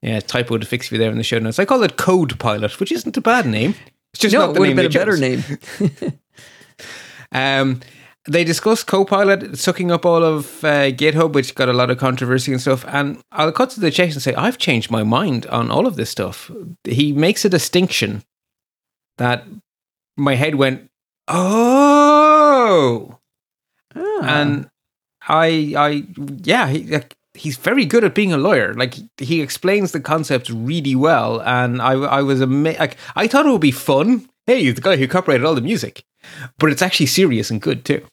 [0.00, 1.58] Yeah, typo to fix you there in the show notes.
[1.58, 3.74] I call it Code Pilot, which isn't a bad name.
[4.14, 6.18] It's just No, not the would have name been a better name.
[7.32, 7.80] Um,
[8.28, 12.52] they discussed Copilot sucking up all of uh, GitHub, which got a lot of controversy
[12.52, 12.84] and stuff.
[12.88, 15.96] And I'll cut to the chase and say I've changed my mind on all of
[15.96, 16.50] this stuff.
[16.84, 18.24] He makes a distinction
[19.16, 19.44] that
[20.16, 20.90] my head went,
[21.28, 22.09] oh,
[23.94, 24.20] Ah.
[24.22, 24.68] and
[25.28, 26.06] I, I,
[26.42, 28.74] yeah, he, like, he's very good at being a lawyer.
[28.74, 33.46] Like he explains the concepts really well, and I, I was ama- like, I thought
[33.46, 34.28] it would be fun.
[34.46, 36.02] Hey, you're the guy who copyrighted all the music,
[36.58, 38.04] but it's actually serious and good too.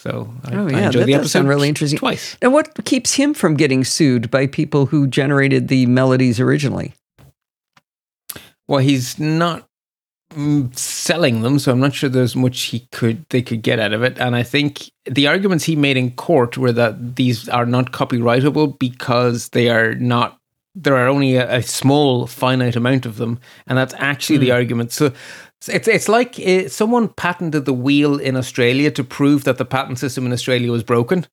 [0.00, 1.98] So I, Oh, I yeah, enjoyed that the episode really interesting.
[1.98, 2.36] twice.
[2.42, 6.94] and what keeps him from getting sued by people who generated the melodies originally?
[8.68, 9.66] Well, he's not
[10.74, 14.02] selling them, so I'm not sure there's much he could they could get out of
[14.02, 14.18] it.
[14.18, 18.78] And I think the arguments he made in court were that these are not copyrightable
[18.78, 20.38] because they are not.
[20.74, 24.92] There are only a, a small finite amount of them, and that's actually the argument.
[24.92, 25.12] So
[25.68, 29.98] it's it's like uh, someone patented the wheel in Australia to prove that the patent
[29.98, 31.26] system in Australia was broken.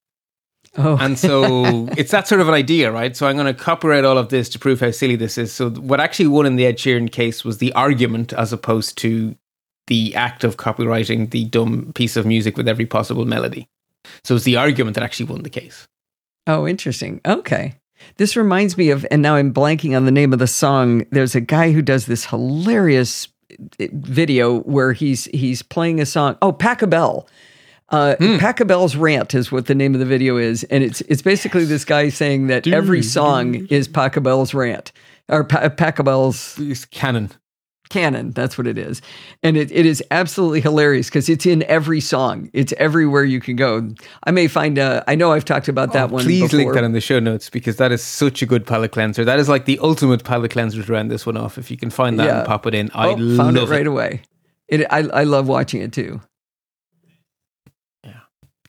[0.78, 3.16] Oh, And so it's that sort of an idea, right?
[3.16, 5.52] So I'm going to copyright all of this to prove how silly this is.
[5.52, 9.36] So what actually won in the Ed Sheeran case was the argument as opposed to
[9.88, 13.68] the act of copywriting the dumb piece of music with every possible melody.
[14.24, 15.88] So it's the argument that actually won the case.
[16.48, 17.22] oh, interesting.
[17.26, 17.76] Okay.
[18.18, 21.06] This reminds me of, and now I'm blanking on the name of the song.
[21.12, 23.28] There's a guy who does this hilarious
[23.80, 26.38] eh, video where he's he's playing a song.
[26.42, 27.28] Oh, Pachelbel.
[27.92, 31.66] Uh, Pachelbel's rant is what the name of the video is, and it's it's basically
[31.66, 34.92] this guy saying that every song is Bell's rant
[35.28, 37.32] or pa- Pachelbel's It's canon.
[37.90, 38.30] canon.
[38.32, 39.02] That's what it is.
[39.42, 42.52] And it, it is absolutely hilarious because it's in every song.
[42.54, 43.90] It's everywhere you can go.
[44.24, 46.58] I may find a, I know I've talked about that one Oh, Please before.
[46.60, 49.26] link that in the show notes because that is such a good palate cleanser.
[49.26, 51.58] That is like the ultimate palate cleanser to round this one off.
[51.58, 52.38] If you can find that Yeah.
[52.40, 54.22] and pop it in, I oh, found it right away.
[54.68, 56.22] It, I, I love watching it too.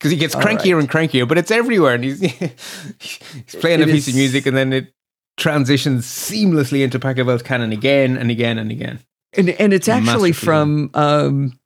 [0.00, 0.80] Because he gets All crankier right.
[0.80, 2.20] and crankier, but it's everywhere, and he's
[3.00, 4.92] he's playing It a piece is- of music, and then it
[5.36, 8.98] transitions seamlessly into Pachelbel's canon again and again and again.
[9.34, 11.58] And, and it's actually from, um,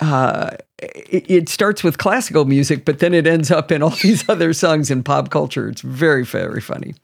[0.00, 4.28] uh, it, it starts with classical music, but then it ends up in all these
[4.28, 5.68] other songs in pop culture.
[5.68, 6.94] It's very, very funny.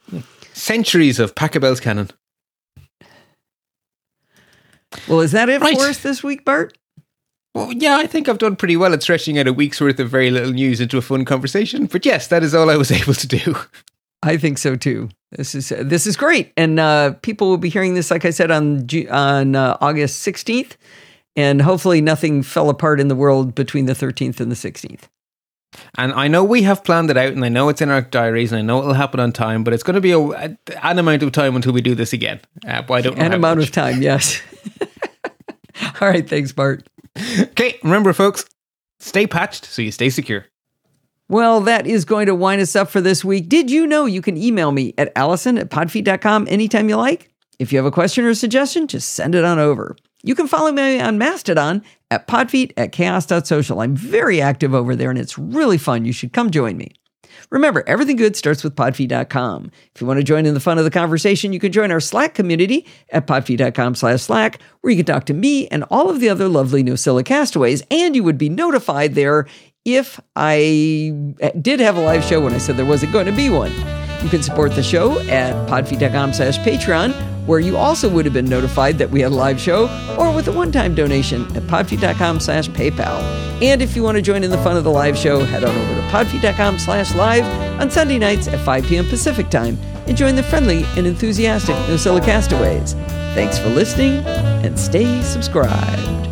[0.54, 2.10] Centuries of Pachelbel's canon.
[5.06, 5.76] Well, is that it Right.
[5.76, 6.76] for us this week, Bart?
[7.58, 10.08] Well, yeah, I think I've done pretty well at stretching out a week's worth of
[10.08, 11.86] very little news into a fun conversation.
[11.86, 13.56] But yes, that is all I was able to do.
[14.22, 15.08] I think so too.
[15.32, 18.50] This is this is great, and uh, people will be hearing this, like I said,
[18.50, 20.76] on on uh, August sixteenth,
[21.36, 25.08] and hopefully nothing fell apart in the world between the thirteenth and the sixteenth.
[25.98, 28.52] And I know we have planned it out, and I know it's in our diaries,
[28.52, 29.64] and I know it'll happen on time.
[29.64, 30.18] But it's going to be a,
[30.82, 32.40] an amount of time until we do this again.
[32.66, 33.68] Uh, but I don't know An amount much.
[33.68, 34.40] of time, yes.
[36.00, 36.86] All right, thanks, Bart.
[37.40, 38.44] Okay, remember, folks,
[39.00, 40.46] stay patched so you stay secure.
[41.28, 43.48] Well, that is going to wind us up for this week.
[43.48, 47.30] Did you know you can email me at allison at podfeet.com anytime you like?
[47.58, 49.96] If you have a question or a suggestion, just send it on over.
[50.22, 53.80] You can follow me on Mastodon at podfeet at chaos.social.
[53.80, 56.04] I'm very active over there and it's really fun.
[56.04, 56.92] You should come join me.
[57.50, 59.70] Remember, everything good starts with podfeet.com.
[59.94, 62.00] If you want to join in the fun of the conversation, you can join our
[62.00, 66.20] Slack community at podfeet.com slash Slack, where you can talk to me and all of
[66.20, 69.46] the other lovely Nosilla castaways, and you would be notified there
[69.84, 73.32] if I eh, did have a live show when I said there wasn't going to
[73.32, 73.72] be one.
[74.22, 77.12] You can support the show at podfeet.com slash Patreon,
[77.48, 79.88] where you also would have been notified that we had a live show,
[80.18, 83.18] or with a one-time donation at podfeet.com slash PayPal.
[83.62, 85.74] And if you want to join in the fun of the live show, head on
[85.74, 87.44] over to podfeet.com slash live
[87.80, 89.06] on Sunday nights at 5 p.m.
[89.06, 92.92] Pacific time and join the friendly and enthusiastic Nosilla castaways.
[93.34, 96.28] Thanks for listening and stay subscribed.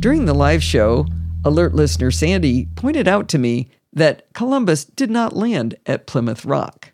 [0.00, 1.06] During the live show,
[1.46, 6.92] alert listener Sandy pointed out to me that Columbus did not land at Plymouth Rock.